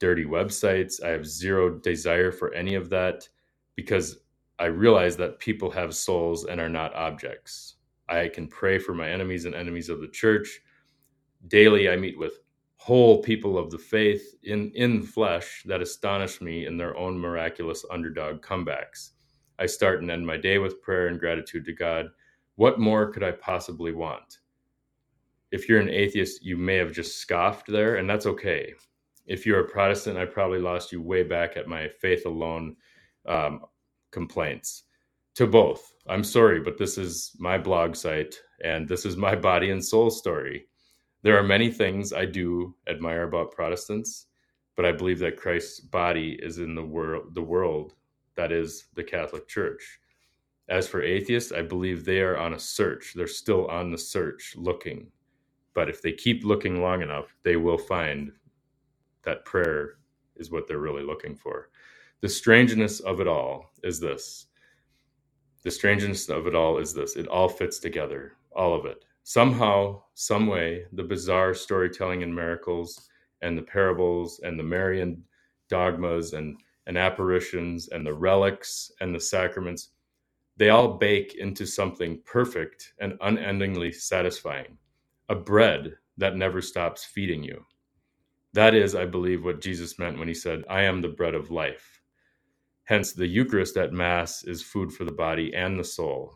dirty 0.00 0.24
websites. 0.24 1.02
I 1.02 1.10
have 1.10 1.26
zero 1.26 1.78
desire 1.78 2.32
for 2.32 2.52
any 2.54 2.74
of 2.74 2.90
that 2.90 3.28
because 3.76 4.18
I 4.58 4.66
realize 4.66 5.16
that 5.18 5.38
people 5.38 5.70
have 5.70 5.94
souls 5.94 6.44
and 6.44 6.60
are 6.60 6.68
not 6.68 6.94
objects. 6.94 7.76
I 8.08 8.28
can 8.28 8.48
pray 8.48 8.78
for 8.78 8.94
my 8.94 9.08
enemies 9.08 9.44
and 9.44 9.54
enemies 9.54 9.88
of 9.88 10.00
the 10.00 10.08
church. 10.08 10.60
Daily, 11.48 11.88
I 11.88 11.96
meet 11.96 12.18
with 12.18 12.40
whole 12.82 13.22
people 13.22 13.56
of 13.56 13.70
the 13.70 13.78
faith 13.78 14.34
in 14.42 14.72
in 14.74 15.04
flesh 15.04 15.62
that 15.66 15.80
astonish 15.80 16.40
me 16.40 16.66
in 16.66 16.76
their 16.76 16.96
own 16.96 17.16
miraculous 17.16 17.84
underdog 17.92 18.42
comebacks. 18.42 19.10
I 19.60 19.66
start 19.66 20.02
and 20.02 20.10
end 20.10 20.26
my 20.26 20.36
day 20.36 20.58
with 20.58 20.82
prayer 20.82 21.06
and 21.06 21.20
gratitude 21.20 21.64
to 21.66 21.72
God. 21.72 22.06
What 22.56 22.80
more 22.80 23.12
could 23.12 23.22
I 23.22 23.30
possibly 23.30 23.92
want? 23.92 24.38
If 25.52 25.68
you're 25.68 25.78
an 25.78 25.90
atheist, 25.90 26.44
you 26.44 26.56
may 26.56 26.74
have 26.74 26.90
just 26.90 27.18
scoffed 27.18 27.68
there, 27.68 27.96
and 27.96 28.10
that's 28.10 28.26
okay. 28.26 28.74
If 29.26 29.46
you're 29.46 29.60
a 29.60 29.68
Protestant, 29.68 30.18
I 30.18 30.24
probably 30.24 30.58
lost 30.58 30.90
you 30.90 31.00
way 31.00 31.22
back 31.22 31.56
at 31.56 31.68
my 31.68 31.86
faith 31.86 32.26
alone 32.26 32.74
um, 33.28 33.60
complaints. 34.10 34.82
To 35.36 35.46
both, 35.46 35.92
I'm 36.08 36.24
sorry, 36.24 36.58
but 36.58 36.78
this 36.78 36.98
is 36.98 37.30
my 37.38 37.58
blog 37.58 37.94
site, 37.94 38.34
and 38.64 38.88
this 38.88 39.06
is 39.06 39.16
my 39.16 39.36
body 39.50 39.70
and 39.70 39.84
soul 39.84 40.10
story 40.10 40.66
there 41.22 41.38
are 41.38 41.42
many 41.42 41.70
things 41.70 42.12
I 42.12 42.24
do 42.24 42.74
admire 42.88 43.22
about 43.22 43.52
Protestants, 43.52 44.26
but 44.76 44.84
I 44.84 44.92
believe 44.92 45.20
that 45.20 45.36
Christ's 45.36 45.78
body 45.78 46.38
is 46.42 46.58
in 46.58 46.74
the 46.74 46.84
world, 46.84 47.34
the 47.34 47.42
world 47.42 47.94
that 48.34 48.50
is 48.50 48.86
the 48.94 49.04
Catholic 49.04 49.46
Church. 49.46 50.00
As 50.68 50.88
for 50.88 51.02
atheists, 51.02 51.52
I 51.52 51.62
believe 51.62 52.04
they 52.04 52.20
are 52.20 52.36
on 52.36 52.54
a 52.54 52.58
search. 52.58 53.12
They're 53.14 53.26
still 53.28 53.66
on 53.68 53.90
the 53.90 53.98
search, 53.98 54.54
looking. 54.56 55.12
But 55.74 55.88
if 55.88 56.02
they 56.02 56.12
keep 56.12 56.44
looking 56.44 56.82
long 56.82 57.02
enough, 57.02 57.36
they 57.44 57.56
will 57.56 57.78
find 57.78 58.32
that 59.22 59.44
prayer 59.44 59.98
is 60.36 60.50
what 60.50 60.66
they're 60.66 60.78
really 60.78 61.04
looking 61.04 61.36
for. 61.36 61.68
The 62.20 62.28
strangeness 62.28 63.00
of 63.00 63.20
it 63.20 63.28
all 63.28 63.70
is 63.84 64.00
this. 64.00 64.46
The 65.62 65.70
strangeness 65.70 66.28
of 66.28 66.46
it 66.46 66.54
all 66.54 66.78
is 66.78 66.94
this. 66.94 67.14
It 67.16 67.28
all 67.28 67.48
fits 67.48 67.78
together, 67.78 68.32
all 68.56 68.74
of 68.74 68.86
it 68.86 69.04
somehow, 69.24 70.02
some 70.14 70.46
way, 70.46 70.84
the 70.92 71.02
bizarre 71.02 71.54
storytelling 71.54 72.22
and 72.22 72.34
miracles 72.34 73.08
and 73.42 73.56
the 73.56 73.62
parables 73.62 74.40
and 74.42 74.58
the 74.58 74.64
Marian 74.64 75.24
dogmas 75.68 76.32
and, 76.32 76.56
and 76.86 76.98
apparitions 76.98 77.88
and 77.88 78.06
the 78.06 78.14
relics 78.14 78.90
and 79.00 79.14
the 79.14 79.20
sacraments, 79.20 79.90
they 80.56 80.68
all 80.68 80.98
bake 80.98 81.34
into 81.34 81.66
something 81.66 82.20
perfect 82.24 82.92
and 83.00 83.14
unendingly 83.20 83.92
satisfying 83.92 84.76
a 85.28 85.34
bread 85.34 85.94
that 86.18 86.36
never 86.36 86.60
stops 86.60 87.04
feeding 87.04 87.42
you. 87.42 87.64
That 88.52 88.74
is, 88.74 88.94
I 88.94 89.06
believe, 89.06 89.44
what 89.44 89.62
Jesus 89.62 89.98
meant 89.98 90.18
when 90.18 90.28
he 90.28 90.34
said, 90.34 90.62
I 90.68 90.82
am 90.82 91.00
the 91.00 91.08
bread 91.08 91.34
of 91.34 91.50
life. 91.50 92.02
Hence, 92.84 93.12
the 93.12 93.26
Eucharist 93.26 93.78
at 93.78 93.94
Mass 93.94 94.44
is 94.44 94.62
food 94.62 94.92
for 94.92 95.04
the 95.04 95.12
body 95.12 95.54
and 95.54 95.78
the 95.78 95.84
soul. 95.84 96.34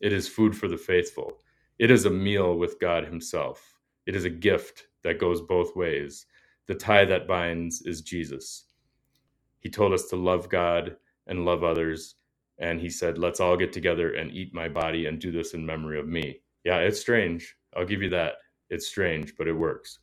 It 0.00 0.12
is 0.12 0.28
food 0.28 0.56
for 0.56 0.68
the 0.68 0.76
faithful. 0.76 1.38
It 1.78 1.90
is 1.90 2.06
a 2.06 2.10
meal 2.10 2.56
with 2.56 2.80
God 2.80 3.04
Himself. 3.04 3.76
It 4.06 4.16
is 4.16 4.24
a 4.24 4.30
gift 4.30 4.88
that 5.04 5.18
goes 5.20 5.42
both 5.42 5.76
ways. 5.76 6.26
The 6.68 6.74
tie 6.74 7.04
that 7.06 7.28
binds 7.28 7.82
is 7.82 8.02
Jesus. 8.02 8.64
He 9.60 9.70
told 9.70 9.92
us 9.92 10.06
to 10.08 10.16
love 10.16 10.48
God 10.48 10.96
and 11.26 11.44
love 11.44 11.64
others. 11.64 12.16
And 12.58 12.80
He 12.80 12.90
said, 12.90 13.18
Let's 13.18 13.40
all 13.40 13.56
get 13.56 13.72
together 13.72 14.14
and 14.14 14.32
eat 14.32 14.54
my 14.54 14.68
body 14.68 15.06
and 15.06 15.20
do 15.20 15.32
this 15.32 15.54
in 15.54 15.66
memory 15.66 15.98
of 16.00 16.08
me. 16.08 16.40
Yeah, 16.64 16.78
it's 16.78 17.00
strange. 17.00 17.56
I'll 17.76 17.86
give 17.86 18.02
you 18.02 18.10
that. 18.10 18.34
It's 18.70 18.88
strange, 18.88 19.34
but 19.38 19.48
it 19.48 19.52
works. 19.54 19.98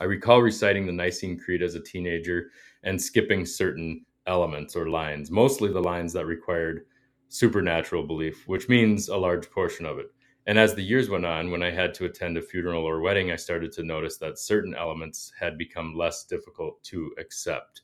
I 0.00 0.04
recall 0.04 0.42
reciting 0.42 0.86
the 0.86 0.92
Nicene 0.92 1.38
Creed 1.38 1.62
as 1.62 1.74
a 1.74 1.80
teenager 1.80 2.50
and 2.82 3.00
skipping 3.00 3.46
certain 3.46 4.04
elements 4.26 4.76
or 4.76 4.90
lines, 4.90 5.30
mostly 5.30 5.72
the 5.72 5.80
lines 5.80 6.12
that 6.14 6.26
required 6.26 6.86
supernatural 7.28 8.06
belief, 8.06 8.46
which 8.46 8.68
means 8.68 9.08
a 9.08 9.16
large 9.16 9.50
portion 9.50 9.86
of 9.86 9.98
it. 9.98 10.06
And 10.46 10.58
as 10.58 10.74
the 10.74 10.82
years 10.82 11.10
went 11.10 11.26
on, 11.26 11.50
when 11.50 11.62
I 11.62 11.70
had 11.70 11.92
to 11.94 12.04
attend 12.04 12.36
a 12.36 12.42
funeral 12.42 12.84
or 12.84 13.00
wedding, 13.00 13.32
I 13.32 13.36
started 13.36 13.72
to 13.72 13.82
notice 13.82 14.16
that 14.18 14.38
certain 14.38 14.74
elements 14.74 15.32
had 15.38 15.58
become 15.58 15.96
less 15.96 16.24
difficult 16.24 16.82
to 16.84 17.12
accept. 17.18 17.82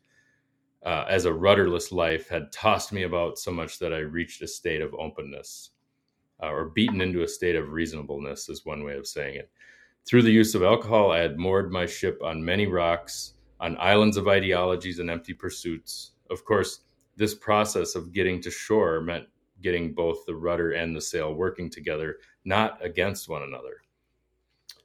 Uh, 0.84 1.04
as 1.08 1.24
a 1.24 1.32
rudderless 1.32 1.90
life 1.90 2.28
had 2.28 2.52
tossed 2.52 2.92
me 2.92 3.02
about 3.02 3.38
so 3.38 3.50
much 3.50 3.78
that 3.80 3.92
I 3.92 3.98
reached 3.98 4.42
a 4.42 4.48
state 4.48 4.80
of 4.80 4.94
openness, 4.94 5.70
uh, 6.42 6.50
or 6.50 6.66
beaten 6.66 7.00
into 7.00 7.22
a 7.22 7.28
state 7.28 7.56
of 7.56 7.72
reasonableness, 7.72 8.48
is 8.48 8.64
one 8.64 8.84
way 8.84 8.96
of 8.96 9.06
saying 9.06 9.36
it. 9.36 9.50
Through 10.04 10.22
the 10.22 10.32
use 10.32 10.54
of 10.54 10.62
alcohol, 10.62 11.10
I 11.10 11.18
had 11.18 11.38
moored 11.38 11.72
my 11.72 11.86
ship 11.86 12.20
on 12.22 12.44
many 12.44 12.66
rocks, 12.66 13.34
on 13.60 13.76
islands 13.78 14.16
of 14.16 14.28
ideologies 14.28 14.98
and 14.98 15.10
empty 15.10 15.34
pursuits. 15.34 16.12
Of 16.30 16.44
course, 16.44 16.80
this 17.16 17.34
process 17.34 17.94
of 17.94 18.12
getting 18.12 18.40
to 18.42 18.50
shore 18.50 19.00
meant 19.00 19.26
getting 19.62 19.94
both 19.94 20.26
the 20.26 20.34
rudder 20.34 20.72
and 20.72 20.94
the 20.94 21.00
sail 21.00 21.34
working 21.34 21.70
together, 21.70 22.18
not 22.44 22.84
against 22.84 23.28
one 23.28 23.42
another. 23.42 23.82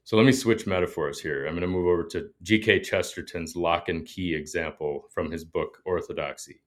So 0.04 0.16
let 0.16 0.26
me 0.26 0.32
switch 0.32 0.66
metaphors 0.66 1.20
here. 1.20 1.46
I'm 1.46 1.52
going 1.52 1.62
to 1.62 1.68
move 1.68 1.88
over 1.88 2.06
to 2.06 2.30
G.K. 2.42 2.80
Chesterton's 2.80 3.58
lock 3.58 3.90
and 3.90 4.06
key 4.06 4.34
example 4.34 5.06
from 5.14 5.30
his 5.30 5.44
book 5.44 5.80
Orthodoxy, 5.86 6.62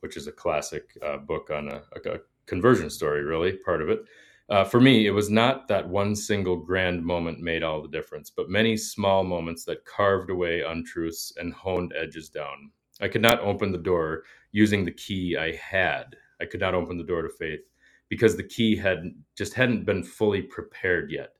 which 0.00 0.16
is 0.16 0.28
a 0.28 0.32
classic 0.32 0.96
uh, 1.04 1.16
book 1.16 1.50
on 1.50 1.68
a, 1.68 1.82
a, 2.08 2.18
conversion 2.46 2.88
story, 2.88 3.24
really, 3.24 3.54
part 3.54 3.82
of 3.82 3.88
it. 3.88 4.04
Uh, 4.48 4.62
for 4.62 4.80
me, 4.80 5.08
it 5.08 5.10
was 5.10 5.28
not 5.28 5.66
that 5.66 5.88
one 5.88 6.14
single 6.14 6.56
grand 6.56 7.04
moment 7.04 7.40
made 7.40 7.64
all 7.64 7.82
the 7.82 7.88
difference, 7.88 8.30
but 8.30 8.48
many 8.48 8.76
small 8.76 9.24
moments 9.24 9.64
that 9.64 9.84
carved 9.84 10.30
away 10.30 10.62
untruths 10.62 11.32
and 11.38 11.52
honed 11.52 11.92
edges 12.00 12.28
down. 12.28 12.70
I 13.00 13.08
could 13.08 13.20
not 13.20 13.40
open 13.40 13.72
the 13.72 13.78
door 13.78 14.22
using 14.52 14.84
the 14.84 14.92
key 14.92 15.36
I 15.36 15.56
had. 15.56 16.14
I 16.40 16.44
could 16.44 16.60
not 16.60 16.74
open 16.74 16.98
the 16.98 17.02
door 17.02 17.22
to 17.22 17.28
faith 17.28 17.62
because 18.08 18.36
the 18.36 18.42
key 18.42 18.76
had 18.76 19.12
just 19.36 19.54
hadn't 19.54 19.84
been 19.84 20.02
fully 20.02 20.42
prepared 20.42 21.10
yet. 21.10 21.30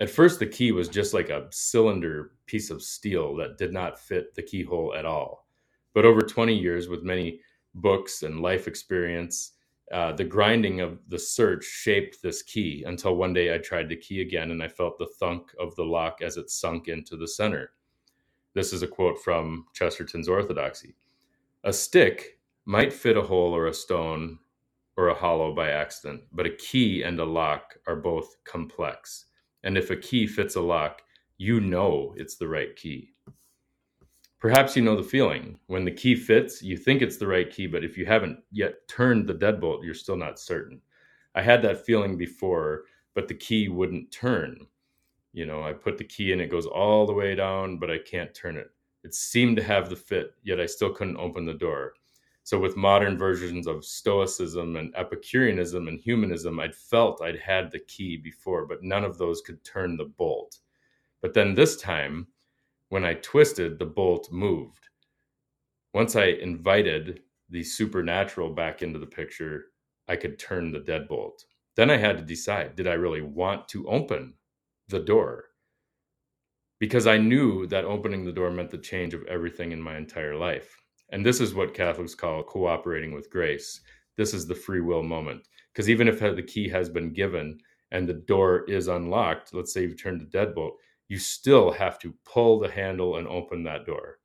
At 0.00 0.10
first, 0.10 0.38
the 0.38 0.46
key 0.46 0.70
was 0.70 0.88
just 0.88 1.12
like 1.12 1.28
a 1.28 1.48
cylinder 1.50 2.32
piece 2.46 2.70
of 2.70 2.82
steel 2.82 3.34
that 3.36 3.58
did 3.58 3.72
not 3.72 3.98
fit 3.98 4.34
the 4.34 4.42
keyhole 4.42 4.94
at 4.94 5.04
all. 5.04 5.48
But 5.92 6.04
over 6.04 6.20
20 6.20 6.56
years, 6.56 6.88
with 6.88 7.02
many 7.02 7.40
books 7.74 8.22
and 8.22 8.40
life 8.40 8.68
experience, 8.68 9.52
uh, 9.92 10.12
the 10.12 10.24
grinding 10.24 10.80
of 10.80 10.98
the 11.08 11.18
search 11.18 11.64
shaped 11.64 12.22
this 12.22 12.42
key 12.42 12.84
until 12.86 13.16
one 13.16 13.32
day 13.32 13.54
I 13.54 13.58
tried 13.58 13.88
the 13.88 13.96
key 13.96 14.20
again 14.20 14.50
and 14.50 14.62
I 14.62 14.68
felt 14.68 14.98
the 14.98 15.10
thunk 15.18 15.50
of 15.58 15.74
the 15.76 15.84
lock 15.84 16.20
as 16.22 16.36
it 16.36 16.50
sunk 16.50 16.88
into 16.88 17.16
the 17.16 17.26
center. 17.26 17.72
This 18.54 18.72
is 18.72 18.82
a 18.82 18.88
quote 18.88 19.18
from 19.18 19.66
Chesterton's 19.72 20.28
Orthodoxy. 20.28 20.94
A 21.64 21.72
stick 21.72 22.38
might 22.66 22.92
fit 22.92 23.16
a 23.16 23.22
hole 23.22 23.54
or 23.54 23.66
a 23.66 23.74
stone 23.74 24.38
or 24.98 25.08
a 25.08 25.14
hollow 25.14 25.54
by 25.54 25.70
accident, 25.70 26.20
but 26.32 26.44
a 26.44 26.56
key 26.56 27.04
and 27.04 27.20
a 27.20 27.24
lock 27.24 27.78
are 27.86 27.94
both 27.94 28.34
complex. 28.42 29.26
And 29.62 29.78
if 29.78 29.92
a 29.92 29.96
key 29.96 30.26
fits 30.26 30.56
a 30.56 30.60
lock, 30.60 31.02
you 31.36 31.60
know 31.60 32.14
it's 32.16 32.34
the 32.36 32.48
right 32.48 32.74
key. 32.74 33.10
Perhaps 34.40 34.74
you 34.74 34.82
know 34.82 34.96
the 34.96 35.04
feeling. 35.04 35.56
When 35.68 35.84
the 35.84 35.92
key 35.92 36.16
fits, 36.16 36.64
you 36.64 36.76
think 36.76 37.00
it's 37.00 37.16
the 37.16 37.28
right 37.28 37.48
key, 37.48 37.68
but 37.68 37.84
if 37.84 37.96
you 37.96 38.06
haven't 38.06 38.40
yet 38.50 38.88
turned 38.88 39.28
the 39.28 39.34
deadbolt, 39.34 39.84
you're 39.84 39.94
still 39.94 40.16
not 40.16 40.40
certain. 40.40 40.80
I 41.36 41.42
had 41.42 41.62
that 41.62 41.86
feeling 41.86 42.18
before, 42.18 42.82
but 43.14 43.28
the 43.28 43.34
key 43.34 43.68
wouldn't 43.68 44.10
turn. 44.10 44.66
You 45.32 45.46
know, 45.46 45.62
I 45.62 45.74
put 45.74 45.96
the 45.96 46.04
key 46.04 46.32
in, 46.32 46.40
it 46.40 46.50
goes 46.50 46.66
all 46.66 47.06
the 47.06 47.12
way 47.12 47.36
down, 47.36 47.78
but 47.78 47.88
I 47.88 47.98
can't 47.98 48.34
turn 48.34 48.56
it. 48.56 48.72
It 49.04 49.14
seemed 49.14 49.58
to 49.58 49.62
have 49.62 49.90
the 49.90 49.96
fit, 49.96 50.32
yet 50.42 50.58
I 50.58 50.66
still 50.66 50.92
couldn't 50.92 51.18
open 51.18 51.46
the 51.46 51.54
door. 51.54 51.92
So, 52.48 52.58
with 52.58 52.78
modern 52.78 53.18
versions 53.18 53.66
of 53.66 53.84
Stoicism 53.84 54.76
and 54.76 54.90
Epicureanism 54.96 55.86
and 55.86 56.00
humanism, 56.00 56.58
I'd 56.58 56.74
felt 56.74 57.20
I'd 57.20 57.38
had 57.38 57.70
the 57.70 57.78
key 57.78 58.16
before, 58.16 58.64
but 58.64 58.82
none 58.82 59.04
of 59.04 59.18
those 59.18 59.42
could 59.42 59.62
turn 59.64 59.98
the 59.98 60.06
bolt. 60.06 60.56
But 61.20 61.34
then 61.34 61.54
this 61.54 61.76
time, 61.76 62.28
when 62.88 63.04
I 63.04 63.12
twisted, 63.12 63.78
the 63.78 63.84
bolt 63.84 64.32
moved. 64.32 64.88
Once 65.92 66.16
I 66.16 66.28
invited 66.28 67.20
the 67.50 67.62
supernatural 67.62 68.54
back 68.54 68.80
into 68.80 68.98
the 68.98 69.04
picture, 69.04 69.66
I 70.08 70.16
could 70.16 70.38
turn 70.38 70.72
the 70.72 70.80
deadbolt. 70.80 71.44
Then 71.76 71.90
I 71.90 71.98
had 71.98 72.16
to 72.16 72.24
decide 72.24 72.76
did 72.76 72.88
I 72.88 72.94
really 72.94 73.20
want 73.20 73.68
to 73.68 73.86
open 73.88 74.32
the 74.88 75.00
door? 75.00 75.50
Because 76.78 77.06
I 77.06 77.18
knew 77.18 77.66
that 77.66 77.84
opening 77.84 78.24
the 78.24 78.32
door 78.32 78.50
meant 78.50 78.70
the 78.70 78.78
change 78.78 79.12
of 79.12 79.26
everything 79.26 79.72
in 79.72 79.82
my 79.82 79.98
entire 79.98 80.34
life. 80.34 80.82
And 81.10 81.24
this 81.24 81.40
is 81.40 81.54
what 81.54 81.74
Catholics 81.74 82.14
call 82.14 82.42
cooperating 82.42 83.12
with 83.12 83.30
grace. 83.30 83.80
This 84.16 84.34
is 84.34 84.46
the 84.46 84.54
free 84.54 84.80
will 84.80 85.02
moment. 85.02 85.48
Because 85.72 85.88
even 85.88 86.08
if 86.08 86.18
the 86.18 86.42
key 86.42 86.68
has 86.68 86.88
been 86.88 87.12
given 87.12 87.58
and 87.90 88.08
the 88.08 88.14
door 88.14 88.64
is 88.68 88.88
unlocked, 88.88 89.54
let's 89.54 89.72
say 89.72 89.82
you've 89.82 90.02
turned 90.02 90.20
the 90.20 90.26
deadbolt, 90.26 90.72
you 91.08 91.18
still 91.18 91.70
have 91.70 91.98
to 92.00 92.14
pull 92.24 92.58
the 92.58 92.70
handle 92.70 93.16
and 93.16 93.26
open 93.28 93.62
that 93.64 93.86
door. 93.86 94.18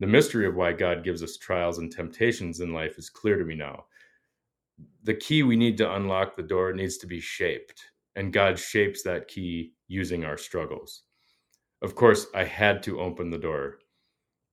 The 0.00 0.06
mystery 0.06 0.46
of 0.46 0.56
why 0.56 0.72
God 0.72 1.04
gives 1.04 1.22
us 1.22 1.36
trials 1.36 1.78
and 1.78 1.90
temptations 1.90 2.60
in 2.60 2.72
life 2.72 2.98
is 2.98 3.08
clear 3.08 3.38
to 3.38 3.44
me 3.44 3.54
now. 3.54 3.84
The 5.04 5.14
key 5.14 5.42
we 5.42 5.56
need 5.56 5.78
to 5.78 5.94
unlock 5.94 6.36
the 6.36 6.42
door 6.42 6.72
needs 6.72 6.98
to 6.98 7.06
be 7.06 7.20
shaped, 7.20 7.82
and 8.14 8.32
God 8.32 8.58
shapes 8.58 9.02
that 9.02 9.28
key 9.28 9.72
using 9.88 10.24
our 10.24 10.36
struggles. 10.36 11.04
Of 11.80 11.94
course, 11.94 12.26
I 12.34 12.44
had 12.44 12.82
to 12.82 13.00
open 13.00 13.30
the 13.30 13.38
door. 13.38 13.78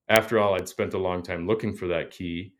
After 0.08 0.38
all, 0.38 0.54
I'd 0.54 0.68
spent 0.68 0.94
a 0.94 0.98
long 0.98 1.22
time 1.22 1.46
looking 1.46 1.74
for 1.74 1.86
that 1.88 2.10
key 2.10 2.52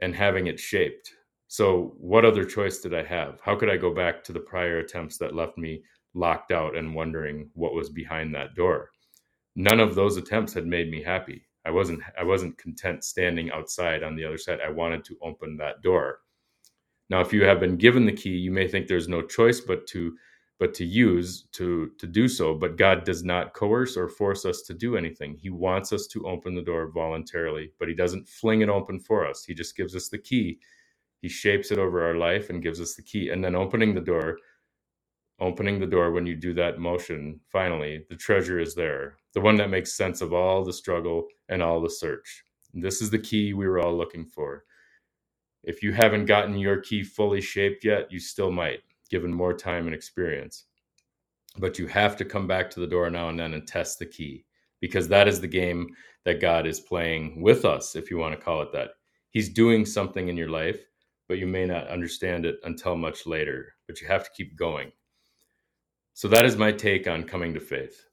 and 0.00 0.14
having 0.14 0.46
it 0.46 0.60
shaped. 0.60 1.12
So, 1.48 1.94
what 1.98 2.24
other 2.24 2.44
choice 2.44 2.80
did 2.80 2.94
I 2.94 3.02
have? 3.02 3.40
How 3.42 3.56
could 3.56 3.68
I 3.68 3.76
go 3.76 3.92
back 3.94 4.24
to 4.24 4.32
the 4.32 4.40
prior 4.40 4.78
attempts 4.78 5.18
that 5.18 5.34
left 5.34 5.58
me 5.58 5.82
locked 6.14 6.52
out 6.52 6.76
and 6.76 6.94
wondering 6.94 7.50
what 7.54 7.74
was 7.74 7.90
behind 7.90 8.34
that 8.34 8.54
door. 8.54 8.90
None 9.56 9.80
of 9.80 9.94
those 9.94 10.16
attempts 10.16 10.54
had 10.54 10.66
made 10.66 10.90
me 10.90 11.02
happy. 11.02 11.46
I 11.64 11.70
wasn't 11.70 12.02
I 12.18 12.24
wasn't 12.24 12.58
content 12.58 13.04
standing 13.04 13.50
outside 13.50 14.02
on 14.02 14.16
the 14.16 14.24
other 14.24 14.38
side. 14.38 14.60
I 14.64 14.70
wanted 14.70 15.04
to 15.04 15.18
open 15.22 15.56
that 15.58 15.82
door. 15.82 16.20
Now, 17.10 17.20
if 17.20 17.32
you 17.32 17.44
have 17.44 17.60
been 17.60 17.76
given 17.76 18.06
the 18.06 18.12
key, 18.12 18.30
you 18.30 18.50
may 18.50 18.66
think 18.66 18.86
there's 18.86 19.08
no 19.08 19.22
choice 19.22 19.60
but 19.60 19.86
to 19.88 20.16
but 20.62 20.74
to 20.76 20.86
use 20.86 21.46
to 21.54 21.90
to 21.98 22.06
do 22.06 22.28
so. 22.28 22.54
But 22.54 22.78
god 22.78 23.04
does 23.04 23.24
not 23.24 23.52
coerce 23.52 23.98
or 23.98 24.08
force 24.08 24.46
us 24.46 24.62
to 24.62 24.74
do 24.74 24.96
anything. 24.96 25.36
He 25.36 25.50
wants 25.50 25.92
us 25.92 26.06
to 26.08 26.28
open 26.28 26.54
the 26.54 26.62
door 26.62 26.88
voluntarily 26.88 27.72
but 27.80 27.88
he 27.88 27.94
doesn't 27.96 28.28
fling 28.28 28.62
it 28.62 28.70
open 28.70 29.00
for 29.00 29.26
us. 29.26 29.44
He 29.44 29.54
just 29.54 29.76
gives 29.76 29.96
us 29.96 30.08
the 30.08 30.18
key. 30.18 30.60
He 31.22 31.28
shapes 31.28 31.72
it 31.72 31.80
over 31.80 32.06
our 32.06 32.16
life 32.16 32.50
and 32.50 32.62
gives 32.62 32.80
us 32.80 32.94
the 32.94 33.02
key. 33.02 33.30
And 33.30 33.44
then 33.44 33.56
opening 33.56 33.94
the 33.96 34.02
door 34.12 34.38
opening 35.40 35.80
the 35.80 35.88
door 35.96 36.12
when 36.12 36.26
you 36.26 36.36
do 36.36 36.54
that 36.54 36.78
motion 36.78 37.40
finally 37.50 38.04
the 38.10 38.16
treasure 38.16 38.60
is 38.60 38.74
there 38.76 39.16
the 39.34 39.42
one 39.42 39.56
that 39.56 39.70
makes 39.70 39.94
sense 39.94 40.22
of 40.22 40.32
all 40.32 40.64
the 40.64 40.72
struggle 40.72 41.26
and 41.50 41.62
all 41.62 41.82
the 41.82 41.90
search. 41.90 42.44
This 42.74 43.02
is 43.02 43.10
the 43.10 43.18
key 43.30 43.54
we 43.54 43.68
were 43.68 43.80
all 43.80 43.96
looking 43.98 44.26
for. 44.26 44.64
If 45.64 45.82
you 45.82 45.92
haven't 45.92 46.26
gotten 46.26 46.56
your 46.58 46.80
key 46.82 47.02
fully 47.04 47.40
shaped 47.42 47.84
yet 47.84 48.12
you 48.12 48.20
still 48.20 48.52
might 48.52 48.82
given 49.12 49.32
more 49.32 49.54
time 49.54 49.86
and 49.86 49.94
experience 49.94 50.66
but 51.58 51.78
you 51.78 51.86
have 51.86 52.16
to 52.16 52.24
come 52.26 52.48
back 52.48 52.70
to 52.70 52.80
the 52.80 52.88
door 52.88 53.10
now 53.10 53.30
and 53.30 53.38
then 53.38 53.54
and 53.54 53.68
test 53.68 54.00
the 54.00 54.06
key 54.06 54.44
because 54.80 55.08
that 55.08 55.28
is 55.28 55.40
the 55.40 55.48
game 55.48 55.88
that 56.24 56.40
god 56.42 56.66
is 56.66 56.80
playing 56.80 57.40
with 57.40 57.64
us 57.64 57.96
if 57.96 58.10
you 58.10 58.18
want 58.18 58.34
to 58.34 58.44
call 58.44 58.62
it 58.62 58.72
that 58.72 58.90
he's 59.30 59.50
doing 59.50 59.86
something 59.86 60.28
in 60.28 60.36
your 60.38 60.50
life 60.50 60.80
but 61.28 61.38
you 61.38 61.46
may 61.46 61.66
not 61.66 61.88
understand 61.88 62.46
it 62.46 62.56
until 62.64 62.96
much 62.96 63.26
later 63.26 63.74
but 63.88 64.00
you 64.00 64.08
have 64.08 64.24
to 64.24 64.30
keep 64.36 64.56
going 64.58 64.90
so 66.14 66.28
that 66.28 66.46
is 66.46 66.56
my 66.58 66.72
take 66.72 67.08
on 67.08 67.24
coming 67.24 67.54
to 67.54 67.60
faith. 67.60 68.06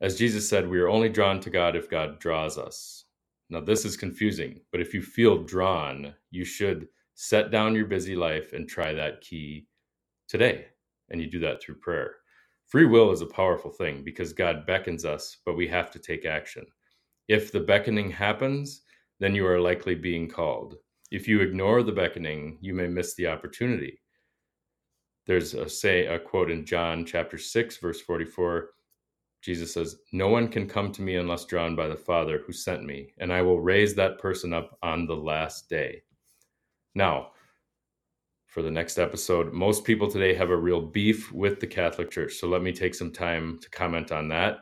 As 0.00 0.18
Jesus 0.18 0.48
said, 0.48 0.68
we 0.68 0.80
are 0.80 0.88
only 0.88 1.10
drawn 1.10 1.40
to 1.42 1.50
God 1.50 1.76
if 1.76 1.90
God 1.90 2.20
draws 2.20 2.58
us. 2.58 3.04
Now, 3.50 3.60
this 3.60 3.84
is 3.84 3.96
confusing, 3.96 4.60
but 4.72 4.80
if 4.80 4.94
you 4.94 5.02
feel 5.02 5.44
drawn, 5.44 6.14
you 6.30 6.44
should 6.44 6.88
set 7.14 7.50
down 7.50 7.74
your 7.76 7.86
busy 7.86 8.16
life 8.16 8.54
and 8.54 8.68
try 8.68 8.94
that 8.94 9.20
key 9.20 9.68
today. 10.32 10.66
And 11.10 11.20
you 11.20 11.30
do 11.30 11.38
that 11.40 11.62
through 11.62 11.76
prayer. 11.76 12.16
Free 12.66 12.86
will 12.86 13.12
is 13.12 13.20
a 13.20 13.26
powerful 13.26 13.70
thing 13.70 14.02
because 14.02 14.32
God 14.32 14.66
beckons 14.66 15.04
us, 15.04 15.36
but 15.46 15.56
we 15.56 15.68
have 15.68 15.92
to 15.92 16.00
take 16.00 16.24
action. 16.24 16.66
If 17.28 17.52
the 17.52 17.60
beckoning 17.60 18.10
happens, 18.10 18.82
then 19.20 19.36
you 19.36 19.46
are 19.46 19.60
likely 19.60 19.94
being 19.94 20.28
called. 20.28 20.74
If 21.12 21.28
you 21.28 21.40
ignore 21.40 21.84
the 21.84 21.92
beckoning, 21.92 22.58
you 22.60 22.74
may 22.74 22.88
miss 22.88 23.14
the 23.14 23.28
opportunity 23.28 24.00
there's 25.26 25.54
a 25.54 25.68
say 25.68 26.06
a 26.06 26.18
quote 26.18 26.50
in 26.50 26.64
John 26.64 27.04
chapter 27.04 27.38
6 27.38 27.76
verse 27.76 28.00
44 28.00 28.70
Jesus 29.40 29.74
says 29.74 29.96
no 30.12 30.28
one 30.28 30.48
can 30.48 30.68
come 30.68 30.92
to 30.92 31.02
me 31.02 31.16
unless 31.16 31.44
drawn 31.44 31.76
by 31.76 31.88
the 31.88 31.96
father 31.96 32.42
who 32.44 32.52
sent 32.52 32.84
me 32.84 33.12
and 33.18 33.32
I 33.32 33.42
will 33.42 33.60
raise 33.60 33.94
that 33.94 34.18
person 34.18 34.52
up 34.52 34.78
on 34.82 35.06
the 35.06 35.16
last 35.16 35.68
day 35.68 36.02
now 36.94 37.30
for 38.52 38.62
the 38.62 38.70
next 38.70 38.98
episode 38.98 39.52
most 39.52 39.84
people 39.84 40.08
today 40.08 40.34
have 40.34 40.50
a 40.50 40.56
real 40.56 40.80
beef 40.80 41.32
with 41.32 41.58
the 41.58 41.66
Catholic 41.66 42.10
Church 42.10 42.34
so 42.34 42.46
let 42.46 42.62
me 42.62 42.72
take 42.72 42.94
some 42.94 43.10
time 43.10 43.58
to 43.60 43.70
comment 43.70 44.12
on 44.12 44.28
that 44.28 44.58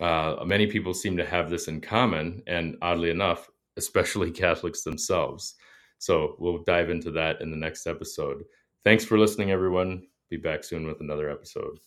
uh, 0.00 0.36
many 0.44 0.66
people 0.66 0.94
seem 0.94 1.16
to 1.16 1.26
have 1.26 1.50
this 1.50 1.68
in 1.68 1.80
common 1.80 2.42
and 2.46 2.76
oddly 2.82 3.10
enough 3.10 3.48
especially 3.76 4.30
Catholics 4.44 4.82
themselves 4.82 5.54
so 5.98 6.36
we'll 6.38 6.62
dive 6.64 6.90
into 6.90 7.10
that 7.10 7.40
in 7.40 7.50
the 7.50 7.56
next 7.56 7.86
episode 7.86 8.42
Thanks 8.82 9.04
for 9.04 9.18
listening, 9.18 9.50
everyone. 9.50 10.06
Be 10.30 10.38
back 10.38 10.64
soon 10.64 10.86
with 10.86 11.02
another 11.02 11.28
episode. 11.28 11.78